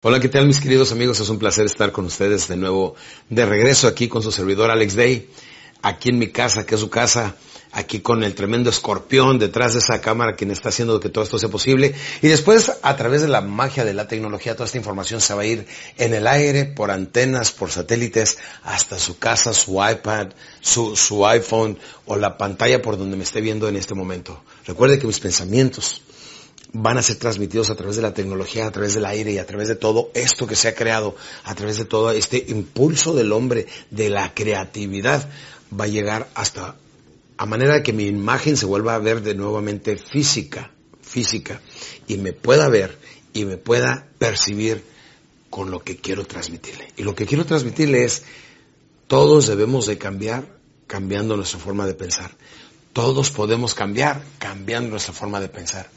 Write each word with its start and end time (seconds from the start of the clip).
Hola, 0.00 0.20
¿qué 0.20 0.28
tal 0.28 0.46
mis 0.46 0.60
queridos 0.60 0.92
amigos? 0.92 1.18
Es 1.18 1.28
un 1.28 1.40
placer 1.40 1.66
estar 1.66 1.90
con 1.90 2.04
ustedes 2.04 2.46
de 2.46 2.56
nuevo 2.56 2.94
de 3.30 3.44
regreso 3.44 3.88
aquí 3.88 4.06
con 4.06 4.22
su 4.22 4.30
servidor 4.30 4.70
Alex 4.70 4.94
Day, 4.94 5.28
aquí 5.82 6.10
en 6.10 6.20
mi 6.20 6.28
casa, 6.28 6.64
que 6.64 6.76
es 6.76 6.80
su 6.80 6.88
casa, 6.88 7.34
aquí 7.72 7.98
con 7.98 8.22
el 8.22 8.36
tremendo 8.36 8.70
escorpión 8.70 9.40
detrás 9.40 9.72
de 9.72 9.80
esa 9.80 10.00
cámara 10.00 10.36
quien 10.36 10.52
está 10.52 10.68
haciendo 10.68 11.00
que 11.00 11.08
todo 11.08 11.24
esto 11.24 11.40
sea 11.40 11.48
posible. 11.48 11.96
Y 12.22 12.28
después, 12.28 12.74
a 12.80 12.94
través 12.94 13.22
de 13.22 13.28
la 13.28 13.40
magia 13.40 13.84
de 13.84 13.92
la 13.92 14.06
tecnología, 14.06 14.54
toda 14.54 14.66
esta 14.66 14.78
información 14.78 15.20
se 15.20 15.34
va 15.34 15.42
a 15.42 15.46
ir 15.46 15.66
en 15.96 16.14
el 16.14 16.28
aire, 16.28 16.64
por 16.64 16.92
antenas, 16.92 17.50
por 17.50 17.72
satélites, 17.72 18.38
hasta 18.62 19.00
su 19.00 19.18
casa, 19.18 19.52
su 19.52 19.84
iPad, 19.84 20.28
su, 20.60 20.94
su 20.94 21.26
iPhone 21.26 21.76
o 22.06 22.14
la 22.14 22.38
pantalla 22.38 22.80
por 22.80 22.98
donde 22.98 23.16
me 23.16 23.24
esté 23.24 23.40
viendo 23.40 23.68
en 23.68 23.74
este 23.74 23.94
momento. 23.94 24.44
Recuerde 24.64 25.00
que 25.00 25.08
mis 25.08 25.18
pensamientos, 25.18 26.02
van 26.72 26.98
a 26.98 27.02
ser 27.02 27.16
transmitidos 27.16 27.70
a 27.70 27.76
través 27.76 27.96
de 27.96 28.02
la 28.02 28.14
tecnología, 28.14 28.66
a 28.66 28.70
través 28.70 28.94
del 28.94 29.06
aire 29.06 29.32
y 29.32 29.38
a 29.38 29.46
través 29.46 29.68
de 29.68 29.74
todo 29.74 30.10
esto 30.14 30.46
que 30.46 30.56
se 30.56 30.68
ha 30.68 30.74
creado, 30.74 31.16
a 31.44 31.54
través 31.54 31.78
de 31.78 31.84
todo 31.84 32.10
este 32.10 32.44
impulso 32.48 33.14
del 33.14 33.32
hombre, 33.32 33.66
de 33.90 34.10
la 34.10 34.34
creatividad, 34.34 35.28
va 35.78 35.84
a 35.84 35.88
llegar 35.88 36.28
hasta 36.34 36.76
a 37.36 37.46
manera 37.46 37.82
que 37.82 37.92
mi 37.92 38.06
imagen 38.06 38.56
se 38.56 38.66
vuelva 38.66 38.96
a 38.96 38.98
ver 38.98 39.22
de 39.22 39.34
nuevamente 39.34 39.96
física, 39.96 40.72
física, 41.00 41.60
y 42.08 42.16
me 42.16 42.32
pueda 42.32 42.68
ver 42.68 42.98
y 43.32 43.44
me 43.44 43.56
pueda 43.56 44.08
percibir 44.18 44.82
con 45.48 45.70
lo 45.70 45.82
que 45.84 45.96
quiero 45.96 46.24
transmitirle. 46.24 46.92
Y 46.96 47.04
lo 47.04 47.14
que 47.14 47.26
quiero 47.26 47.46
transmitirle 47.46 48.04
es, 48.04 48.24
todos 49.06 49.46
debemos 49.46 49.86
de 49.86 49.98
cambiar 49.98 50.58
cambiando 50.88 51.36
nuestra 51.36 51.60
forma 51.60 51.86
de 51.86 51.94
pensar. 51.94 52.32
Todos 52.92 53.30
podemos 53.30 53.74
cambiar 53.74 54.22
cambiando 54.38 54.90
nuestra 54.90 55.14
forma 55.14 55.40
de 55.40 55.48
pensar. 55.48 55.88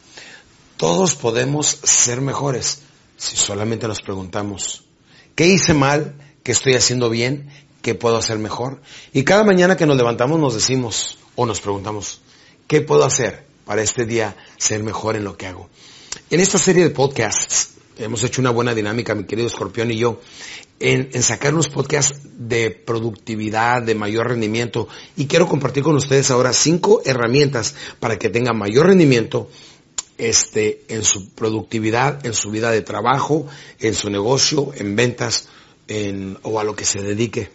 Todos 0.82 1.14
podemos 1.14 1.68
ser 1.84 2.22
mejores 2.22 2.80
si 3.16 3.38
solamente 3.38 3.88
nos 3.88 4.02
preguntamos, 4.02 4.84
¿qué 5.36 5.46
hice 5.46 5.76
mal? 5.76 6.16
¿Qué 6.42 6.54
estoy 6.54 6.74
haciendo 6.74 7.08
bien? 7.12 7.52
¿Qué 7.84 7.94
puedo 7.94 8.18
hacer 8.18 8.40
mejor? 8.40 8.82
Y 9.14 9.24
cada 9.24 9.44
mañana 9.44 9.78
que 9.78 9.86
nos 9.86 9.96
levantamos 9.96 10.40
nos 10.40 10.56
decimos 10.56 11.20
o 11.36 11.46
nos 11.46 11.62
preguntamos, 11.62 12.22
¿qué 12.66 12.82
puedo 12.82 13.06
hacer 13.06 13.46
para 13.64 13.84
este 13.84 14.08
día 14.08 14.36
ser 14.58 14.82
mejor 14.82 15.16
en 15.16 15.24
lo 15.24 15.38
que 15.38 15.46
hago? 15.46 15.70
En 16.32 16.40
esta 16.40 16.58
serie 16.58 16.82
de 16.86 16.90
podcasts 16.90 17.76
hemos 18.00 18.24
hecho 18.24 18.42
una 18.42 18.50
buena 18.50 18.74
dinámica, 18.74 19.14
mi 19.14 19.26
querido 19.26 19.50
Escorpión 19.50 19.92
y 19.92 19.98
yo, 19.98 20.20
en, 20.80 21.12
en, 21.14 21.22
sacar 21.22 21.54
unos 21.54 21.70
podcasts 21.70 22.22
de 22.40 22.72
productividad, 22.72 23.84
de 23.84 23.94
mayor 23.94 24.30
rendimiento. 24.30 24.88
Y 25.16 25.28
quiero 25.28 25.48
compartir 25.48 25.84
con 25.84 25.96
ustedes 25.96 26.32
ahora 26.32 26.54
cinco 26.54 27.04
herramientas 27.06 27.76
para 28.00 28.18
que 28.18 28.30
tengan 28.30 28.58
mayor 28.58 28.88
rendimiento 28.88 29.48
este, 30.22 30.84
en 30.88 31.04
su 31.04 31.32
productividad, 31.32 32.24
en 32.26 32.36
su 32.36 32.52
vida 32.52 32.70
de 32.70 32.82
trabajo, 32.82 33.48
en 33.80 33.96
su 33.96 34.12
negocio, 34.12 34.72
en 34.76 34.96
ventas, 34.96 35.48
en, 35.88 36.38
o 36.44 36.60
a 36.60 36.64
lo 36.64 36.76
que 36.76 36.86
se 36.86 37.02
dedique. 37.02 37.50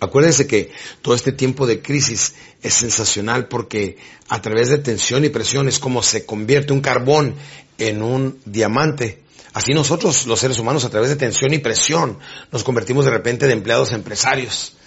Acuérdense 0.00 0.46
que 0.46 0.72
todo 1.02 1.14
este 1.14 1.32
tiempo 1.32 1.66
de 1.66 1.82
crisis 1.82 2.34
es 2.62 2.72
sensacional 2.72 3.46
porque 3.46 3.98
a 4.28 4.40
través 4.40 4.70
de 4.70 4.78
tensión 4.78 5.22
y 5.26 5.28
presión 5.28 5.68
es 5.68 5.78
como 5.78 6.02
se 6.02 6.24
convierte 6.24 6.72
un 6.72 6.80
carbón 6.80 7.34
en 7.76 8.02
un 8.02 8.40
diamante. 8.46 9.20
Así 9.52 9.74
nosotros, 9.74 10.26
los 10.26 10.40
seres 10.40 10.58
humanos, 10.58 10.86
a 10.86 10.90
través 10.90 11.10
de 11.10 11.16
tensión 11.16 11.52
y 11.52 11.58
presión, 11.58 12.18
nos 12.50 12.64
convertimos 12.64 13.04
de 13.04 13.10
repente 13.10 13.46
de 13.46 13.52
empleados 13.52 13.92
empresarios. 13.92 14.78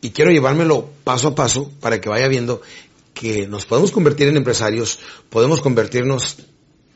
Y 0.00 0.10
quiero 0.10 0.30
llevármelo 0.30 0.90
paso 1.02 1.28
a 1.28 1.34
paso 1.34 1.72
para 1.80 2.00
que 2.00 2.08
vaya 2.08 2.28
viendo 2.28 2.62
que 3.14 3.46
nos 3.46 3.64
podemos 3.64 3.92
convertir 3.92 4.28
en 4.28 4.36
empresarios, 4.36 4.98
podemos 5.30 5.60
convertirnos 5.60 6.36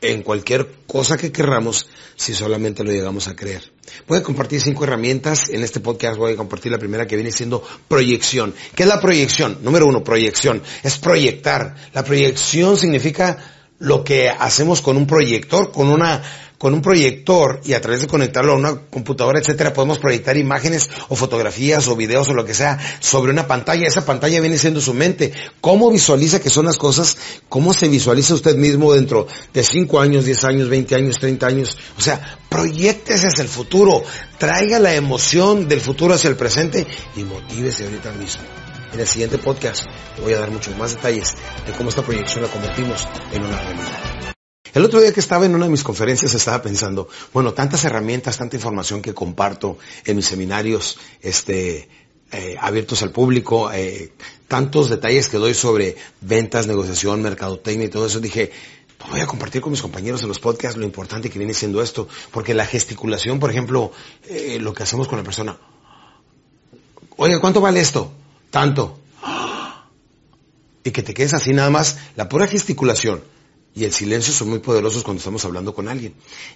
en 0.01 0.23
cualquier 0.23 0.67
cosa 0.87 1.17
que 1.17 1.31
querramos 1.31 1.87
si 2.15 2.33
solamente 2.33 2.83
lo 2.83 2.91
llegamos 2.91 3.27
a 3.27 3.35
creer. 3.35 3.71
Voy 4.07 4.19
a 4.19 4.23
compartir 4.23 4.61
cinco 4.61 4.83
herramientas. 4.83 5.49
En 5.49 5.63
este 5.63 5.79
podcast 5.79 6.17
voy 6.17 6.33
a 6.33 6.37
compartir 6.37 6.71
la 6.71 6.77
primera 6.77 7.07
que 7.07 7.15
viene 7.15 7.31
siendo 7.31 7.63
proyección. 7.87 8.53
¿Qué 8.75 8.83
es 8.83 8.89
la 8.89 9.01
proyección? 9.01 9.57
Número 9.61 9.87
uno, 9.87 10.03
proyección. 10.03 10.61
Es 10.83 10.97
proyectar. 10.97 11.75
La 11.93 12.03
proyección 12.03 12.77
significa 12.77 13.37
lo 13.79 14.03
que 14.03 14.29
hacemos 14.29 14.81
con 14.81 14.97
un 14.97 15.07
proyector, 15.07 15.71
con 15.71 15.89
una 15.89 16.21
con 16.59 16.73
un 16.73 16.81
proyector 16.81 17.61
y 17.63 17.73
a 17.73 17.81
través 17.81 18.01
de 18.01 18.07
conectarlo 18.07 18.51
a 18.51 18.57
una 18.57 18.75
computadora, 18.75 19.39
etcétera, 19.39 19.73
podemos 19.73 19.97
proyectar 19.97 20.37
imágenes 20.37 20.89
o 21.07 21.15
fotografías 21.15 21.87
o 21.87 21.95
videos 21.95 22.27
o 22.27 22.33
lo 22.33 22.45
que 22.45 22.53
sea 22.53 22.77
sobre 22.99 23.31
una 23.31 23.47
pantalla. 23.47 23.87
Esa 23.87 24.05
pantalla 24.05 24.41
viene 24.41 24.57
siendo 24.57 24.81
su 24.81 24.93
mente. 24.93 25.31
¿Cómo 25.61 25.89
visualiza 25.89 26.41
que 26.41 26.49
son 26.49 26.65
las 26.65 26.77
cosas? 26.77 27.17
¿Cómo 27.47 27.73
se 27.73 27.87
visualiza 27.87 28.33
usted 28.33 28.55
mismo 28.57 28.93
dentro 28.93 29.25
de 29.53 29.63
5 29.63 30.01
años, 30.01 30.25
10 30.25 30.43
años, 30.43 30.69
20 30.69 30.95
años, 30.95 31.15
30 31.17 31.47
años? 31.47 31.77
O 31.97 32.01
sea, 32.01 32.37
proyectese 32.49 33.27
hacia 33.27 33.43
el 33.43 33.49
futuro. 33.49 34.03
Traiga 34.37 34.79
la 34.79 34.93
emoción 34.93 35.69
del 35.69 35.79
futuro 35.79 36.13
hacia 36.13 36.29
el 36.29 36.35
presente 36.35 36.85
y 37.15 37.23
motívese 37.23 37.85
ahorita 37.85 38.11
mismo. 38.11 38.43
En 38.91 38.99
el 38.99 39.07
siguiente 39.07 39.37
podcast 39.37 39.85
te 40.15 40.21
voy 40.21 40.33
a 40.33 40.39
dar 40.39 40.51
muchos 40.51 40.75
más 40.77 40.95
detalles 40.95 41.35
de 41.65 41.71
cómo 41.73 41.89
esta 41.89 42.01
proyección 42.01 42.43
la 42.43 42.49
convertimos 42.49 43.07
en 43.31 43.43
una 43.43 43.61
realidad. 43.61 44.38
El 44.73 44.85
otro 44.85 45.01
día 45.01 45.11
que 45.11 45.19
estaba 45.19 45.45
en 45.45 45.55
una 45.55 45.65
de 45.65 45.71
mis 45.71 45.83
conferencias 45.83 46.33
estaba 46.33 46.61
pensando, 46.61 47.07
bueno, 47.33 47.53
tantas 47.53 47.85
herramientas, 47.85 48.37
tanta 48.37 48.55
información 48.55 49.01
que 49.01 49.13
comparto 49.13 49.79
en 50.05 50.15
mis 50.15 50.25
seminarios, 50.25 50.99
este, 51.21 51.89
eh, 52.31 52.55
abiertos 52.59 53.01
al 53.01 53.11
público, 53.11 53.71
eh, 53.73 54.13
tantos 54.47 54.89
detalles 54.89 55.27
que 55.27 55.37
doy 55.37 55.55
sobre 55.55 55.95
ventas, 56.21 56.67
negociación, 56.67 57.23
mercadotecnia 57.23 57.87
y 57.87 57.89
todo 57.89 58.05
eso, 58.05 58.19
dije, 58.19 58.51
pues 58.99 59.09
voy 59.09 59.21
a 59.21 59.25
compartir 59.25 59.61
con 59.61 59.71
mis 59.71 59.81
compañeros 59.81 60.21
en 60.21 60.27
los 60.27 60.39
podcasts 60.39 60.77
lo 60.77 60.85
importante 60.85 61.31
que 61.31 61.39
viene 61.39 61.55
siendo 61.55 61.81
esto, 61.81 62.07
porque 62.29 62.53
la 62.53 62.65
gesticulación, 62.65 63.39
por 63.39 63.49
ejemplo, 63.49 63.91
eh, 64.27 64.59
lo 64.59 64.75
que 64.75 64.83
hacemos 64.83 65.07
con 65.07 65.17
la 65.17 65.23
persona, 65.23 65.57
oye, 67.15 67.39
¿cuánto 67.39 67.59
vale 67.59 67.79
esto? 67.79 68.11
Tanto. 68.51 68.99
Y 70.83 70.91
que 70.91 71.01
te 71.01 71.13
quedes 71.15 71.33
así 71.33 71.53
nada 71.53 71.71
más, 71.71 71.97
la 72.15 72.29
pura 72.29 72.45
gesticulación 72.45 73.23
y 73.75 73.85
el 73.85 73.93
silencio 73.93 74.33
son 74.33 74.49
muy 74.49 74.59
poderosos 74.59 75.03
cuando 75.03 75.19
estamos 75.19 75.45
hablando 75.45 75.73
con 75.73 75.87
alguien. 75.87 76.13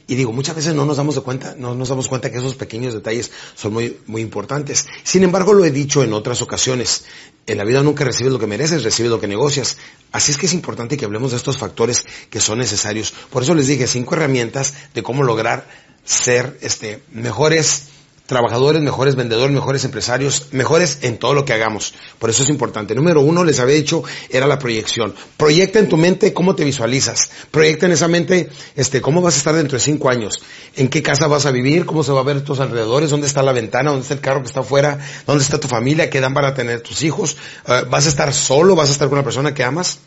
Y 0.07 0.15
digo, 0.15 0.31
muchas 0.31 0.55
veces 0.55 0.73
no 0.73 0.85
nos 0.85 0.97
damos 0.97 1.15
de 1.15 1.21
cuenta, 1.21 1.55
no 1.57 1.75
nos 1.75 1.89
damos 1.89 2.07
cuenta 2.07 2.31
que 2.31 2.37
esos 2.37 2.55
pequeños 2.55 2.93
detalles 2.93 3.31
son 3.55 3.73
muy, 3.73 3.97
muy 4.07 4.21
importantes. 4.21 4.87
Sin 5.03 5.23
embargo, 5.23 5.53
lo 5.53 5.63
he 5.63 5.71
dicho 5.71 6.03
en 6.03 6.13
otras 6.13 6.41
ocasiones. 6.41 7.05
En 7.45 7.57
la 7.57 7.65
vida 7.65 7.83
nunca 7.83 8.03
recibes 8.03 8.33
lo 8.33 8.39
que 8.39 8.47
mereces, 8.47 8.83
recibes 8.83 9.11
lo 9.11 9.19
que 9.19 9.27
negocias. 9.27 9.77
Así 10.11 10.31
es 10.31 10.37
que 10.37 10.47
es 10.47 10.53
importante 10.53 10.97
que 10.97 11.05
hablemos 11.05 11.31
de 11.31 11.37
estos 11.37 11.57
factores 11.57 12.05
que 12.29 12.39
son 12.39 12.57
necesarios. 12.57 13.13
Por 13.29 13.43
eso 13.43 13.53
les 13.53 13.67
dije 13.67 13.87
cinco 13.87 14.15
herramientas 14.15 14.73
de 14.93 15.03
cómo 15.03 15.23
lograr 15.23 15.67
ser, 16.03 16.57
este, 16.61 17.03
mejores, 17.11 17.92
trabajadores, 18.25 18.81
mejores 18.81 19.15
vendedores, 19.15 19.53
mejores 19.53 19.83
empresarios, 19.83 20.47
mejores 20.51 20.99
en 21.01 21.17
todo 21.17 21.33
lo 21.33 21.43
que 21.45 21.53
hagamos. 21.53 21.93
Por 22.19 22.29
eso 22.29 22.43
es 22.43 22.49
importante. 22.49 22.95
Número 22.95 23.21
uno, 23.21 23.43
les 23.43 23.59
había 23.59 23.75
dicho, 23.75 24.03
era 24.29 24.47
la 24.47 24.59
proyección. 24.59 25.13
Proyecta 25.37 25.79
en 25.79 25.89
tu 25.89 25.97
mente 25.97 26.33
cómo 26.33 26.55
te 26.55 26.63
visualizas. 26.63 27.29
Proyecta 27.51 27.85
en 27.85 27.91
esa 27.91 28.07
mente, 28.07 28.49
este, 28.75 29.01
cómo 29.01 29.21
vas 29.21 29.35
a 29.35 29.37
estar 29.37 29.55
dentro 29.55 29.77
de 29.77 29.83
cinco 29.83 30.09
años. 30.09 30.41
En 30.75 30.87
qué 30.87 31.03
casa 31.03 31.27
vas 31.27 31.45
a 31.45 31.51
vivir, 31.51 31.85
cómo 31.85 32.03
se 32.03 32.11
va 32.11 32.21
a 32.21 32.23
ver 32.23 32.41
tus 32.41 32.59
alrededores, 32.59 33.09
dónde 33.09 33.27
está 33.27 33.43
la 33.43 33.51
ventana, 33.51 33.89
dónde 33.89 34.03
está 34.03 34.13
el 34.13 34.21
carro 34.21 34.41
que 34.41 34.47
está 34.47 34.61
afuera, 34.61 34.99
dónde 35.27 35.43
está 35.43 35.59
tu 35.59 35.67
familia, 35.67 36.09
qué 36.09 36.21
dan 36.21 36.33
para 36.33 36.53
tener 36.53 36.81
tus 36.81 37.03
hijos. 37.03 37.37
Uh, 37.67 37.89
vas 37.89 38.05
a 38.05 38.09
estar 38.09 38.33
solo, 38.33 38.75
vas 38.75 38.89
a 38.89 38.93
estar 38.93 39.09
con 39.09 39.17
una 39.17 39.23
persona 39.23 39.53
que 39.53 39.63
amas. 39.63 39.99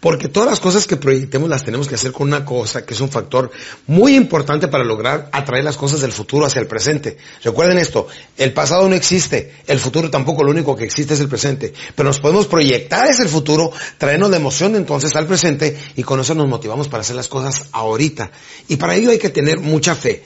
Porque 0.00 0.28
todas 0.28 0.50
las 0.50 0.60
cosas 0.60 0.86
que 0.86 0.96
proyectemos 0.96 1.48
las 1.48 1.64
tenemos 1.64 1.88
que 1.88 1.94
hacer 1.94 2.12
con 2.12 2.28
una 2.28 2.44
cosa 2.44 2.84
que 2.84 2.94
es 2.94 3.00
un 3.00 3.08
factor 3.08 3.50
muy 3.86 4.14
importante 4.14 4.68
para 4.68 4.84
lograr 4.84 5.28
atraer 5.32 5.64
las 5.64 5.76
cosas 5.76 6.00
del 6.00 6.12
futuro 6.12 6.46
hacia 6.46 6.60
el 6.60 6.66
presente. 6.66 7.16
Recuerden 7.42 7.78
esto, 7.78 8.06
el 8.36 8.52
pasado 8.52 8.88
no 8.88 8.94
existe, 8.94 9.54
el 9.66 9.78
futuro 9.78 10.10
tampoco, 10.10 10.44
lo 10.44 10.50
único 10.50 10.76
que 10.76 10.84
existe 10.84 11.14
es 11.14 11.20
el 11.20 11.28
presente. 11.28 11.72
Pero 11.94 12.08
nos 12.08 12.20
podemos 12.20 12.46
proyectar 12.46 13.04
el 13.20 13.28
futuro, 13.28 13.72
traernos 13.98 14.30
la 14.30 14.36
emoción 14.36 14.76
entonces 14.76 15.14
al 15.16 15.26
presente 15.26 15.76
y 15.96 16.02
con 16.02 16.20
eso 16.20 16.34
nos 16.34 16.48
motivamos 16.48 16.88
para 16.88 17.02
hacer 17.02 17.16
las 17.16 17.28
cosas 17.28 17.68
ahorita. 17.72 18.30
Y 18.68 18.76
para 18.76 18.94
ello 18.94 19.10
hay 19.10 19.18
que 19.18 19.30
tener 19.30 19.60
mucha 19.60 19.94
fe, 19.94 20.22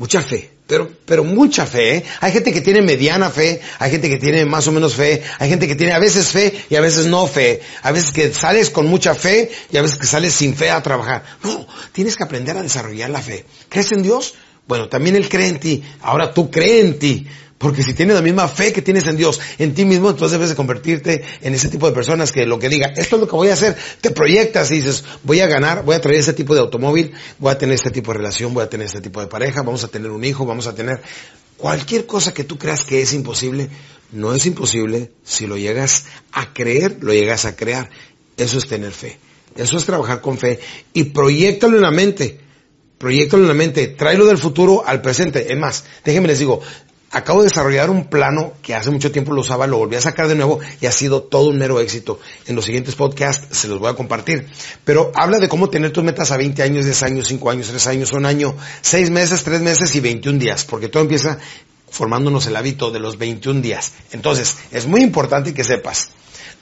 mucha 0.00 0.20
fe 0.20 0.60
pero, 0.70 0.88
pero 1.04 1.24
mucha 1.24 1.66
fe. 1.66 1.96
¿eh? 1.96 2.04
Hay 2.20 2.30
gente 2.30 2.52
que 2.52 2.60
tiene 2.60 2.80
mediana 2.80 3.28
fe, 3.28 3.60
hay 3.80 3.90
gente 3.90 4.08
que 4.08 4.18
tiene 4.18 4.44
más 4.44 4.68
o 4.68 4.72
menos 4.72 4.94
fe, 4.94 5.20
hay 5.40 5.48
gente 5.48 5.66
que 5.66 5.74
tiene 5.74 5.92
a 5.92 5.98
veces 5.98 6.28
fe 6.28 6.64
y 6.70 6.76
a 6.76 6.80
veces 6.80 7.06
no 7.06 7.26
fe. 7.26 7.60
A 7.82 7.90
veces 7.90 8.12
que 8.12 8.32
sales 8.32 8.70
con 8.70 8.86
mucha 8.86 9.16
fe 9.16 9.50
y 9.72 9.76
a 9.78 9.82
veces 9.82 9.98
que 9.98 10.06
sales 10.06 10.32
sin 10.32 10.54
fe 10.54 10.70
a 10.70 10.80
trabajar. 10.80 11.24
No, 11.42 11.66
tienes 11.90 12.16
que 12.16 12.22
aprender 12.22 12.56
a 12.56 12.62
desarrollar 12.62 13.10
la 13.10 13.20
fe. 13.20 13.44
¿Crees 13.68 13.90
en 13.90 14.04
Dios? 14.04 14.34
Bueno, 14.68 14.88
también 14.88 15.16
Él 15.16 15.28
cree 15.28 15.48
en 15.48 15.58
ti. 15.58 15.82
Ahora 16.02 16.32
tú 16.32 16.52
crees 16.52 16.84
en 16.84 16.98
ti. 17.00 17.26
Porque 17.60 17.82
si 17.82 17.92
tienes 17.92 18.16
la 18.16 18.22
misma 18.22 18.48
fe 18.48 18.72
que 18.72 18.80
tienes 18.80 19.06
en 19.06 19.18
Dios, 19.18 19.38
en 19.58 19.74
ti 19.74 19.84
mismo, 19.84 20.08
entonces 20.08 20.32
debes 20.32 20.48
de 20.48 20.56
convertirte 20.56 21.22
en 21.42 21.52
ese 21.52 21.68
tipo 21.68 21.86
de 21.86 21.92
personas 21.92 22.32
que 22.32 22.46
lo 22.46 22.58
que 22.58 22.70
diga, 22.70 22.86
esto 22.96 23.16
es 23.16 23.20
lo 23.20 23.28
que 23.28 23.36
voy 23.36 23.48
a 23.48 23.52
hacer, 23.52 23.76
te 24.00 24.10
proyectas 24.12 24.70
y 24.70 24.76
dices, 24.76 25.04
voy 25.24 25.40
a 25.40 25.46
ganar, 25.46 25.84
voy 25.84 25.94
a 25.94 26.00
traer 26.00 26.20
este 26.20 26.32
tipo 26.32 26.54
de 26.54 26.60
automóvil, 26.60 27.12
voy 27.38 27.52
a 27.52 27.58
tener 27.58 27.74
este 27.74 27.90
tipo 27.90 28.12
de 28.12 28.16
relación, 28.16 28.54
voy 28.54 28.62
a 28.62 28.70
tener 28.70 28.86
este 28.86 29.02
tipo 29.02 29.20
de 29.20 29.26
pareja, 29.26 29.60
vamos 29.60 29.84
a 29.84 29.88
tener 29.88 30.10
un 30.10 30.24
hijo, 30.24 30.46
vamos 30.46 30.68
a 30.68 30.74
tener 30.74 31.02
cualquier 31.58 32.06
cosa 32.06 32.32
que 32.32 32.44
tú 32.44 32.56
creas 32.56 32.82
que 32.82 33.02
es 33.02 33.12
imposible, 33.12 33.68
no 34.10 34.32
es 34.32 34.46
imposible 34.46 35.10
si 35.22 35.46
lo 35.46 35.58
llegas 35.58 36.06
a 36.32 36.54
creer, 36.54 36.96
lo 37.02 37.12
llegas 37.12 37.44
a 37.44 37.56
crear. 37.56 37.90
Eso 38.38 38.56
es 38.56 38.68
tener 38.68 38.92
fe. 38.92 39.18
Eso 39.54 39.76
es 39.76 39.84
trabajar 39.84 40.22
con 40.22 40.38
fe 40.38 40.60
y 40.94 41.04
proyectalo 41.04 41.76
en 41.76 41.82
la 41.82 41.90
mente. 41.90 42.40
proyectalo 42.96 43.42
en 43.42 43.48
la 43.48 43.54
mente, 43.54 43.88
tráelo 43.88 44.24
del 44.24 44.38
futuro 44.38 44.82
al 44.86 45.02
presente. 45.02 45.52
Es 45.52 45.58
más, 45.58 45.84
déjenme 46.04 46.28
les 46.28 46.38
digo, 46.38 46.62
acabo 47.10 47.40
de 47.40 47.48
desarrollar 47.48 47.90
un 47.90 48.06
plano 48.06 48.52
que 48.62 48.74
hace 48.74 48.90
mucho 48.90 49.10
tiempo 49.10 49.32
lo 49.32 49.40
usaba, 49.40 49.66
lo 49.66 49.78
volví 49.78 49.96
a 49.96 50.00
sacar 50.00 50.28
de 50.28 50.36
nuevo 50.36 50.60
y 50.80 50.86
ha 50.86 50.92
sido 50.92 51.22
todo 51.22 51.48
un 51.48 51.58
mero 51.58 51.80
éxito. 51.80 52.20
En 52.46 52.56
los 52.56 52.64
siguientes 52.64 52.94
podcasts 52.94 53.56
se 53.56 53.68
los 53.68 53.78
voy 53.78 53.90
a 53.90 53.94
compartir. 53.94 54.46
Pero 54.84 55.10
habla 55.14 55.38
de 55.38 55.48
cómo 55.48 55.68
tener 55.70 55.92
tus 55.92 56.04
metas 56.04 56.30
a 56.30 56.36
20 56.36 56.62
años, 56.62 56.84
10 56.84 57.02
años, 57.02 57.28
5 57.28 57.50
años, 57.50 57.68
3 57.68 57.86
años, 57.88 58.12
un 58.12 58.26
año, 58.26 58.54
6 58.80 59.10
meses, 59.10 59.42
3 59.42 59.60
meses 59.60 59.94
y 59.94 60.00
21 60.00 60.38
días, 60.38 60.64
porque 60.64 60.88
todo 60.88 61.02
empieza 61.02 61.38
formándonos 61.90 62.46
el 62.46 62.56
hábito 62.56 62.90
de 62.90 63.00
los 63.00 63.18
21 63.18 63.60
días. 63.60 63.92
Entonces, 64.12 64.56
es 64.70 64.86
muy 64.86 65.02
importante 65.02 65.54
que 65.54 65.64
sepas, 65.64 66.10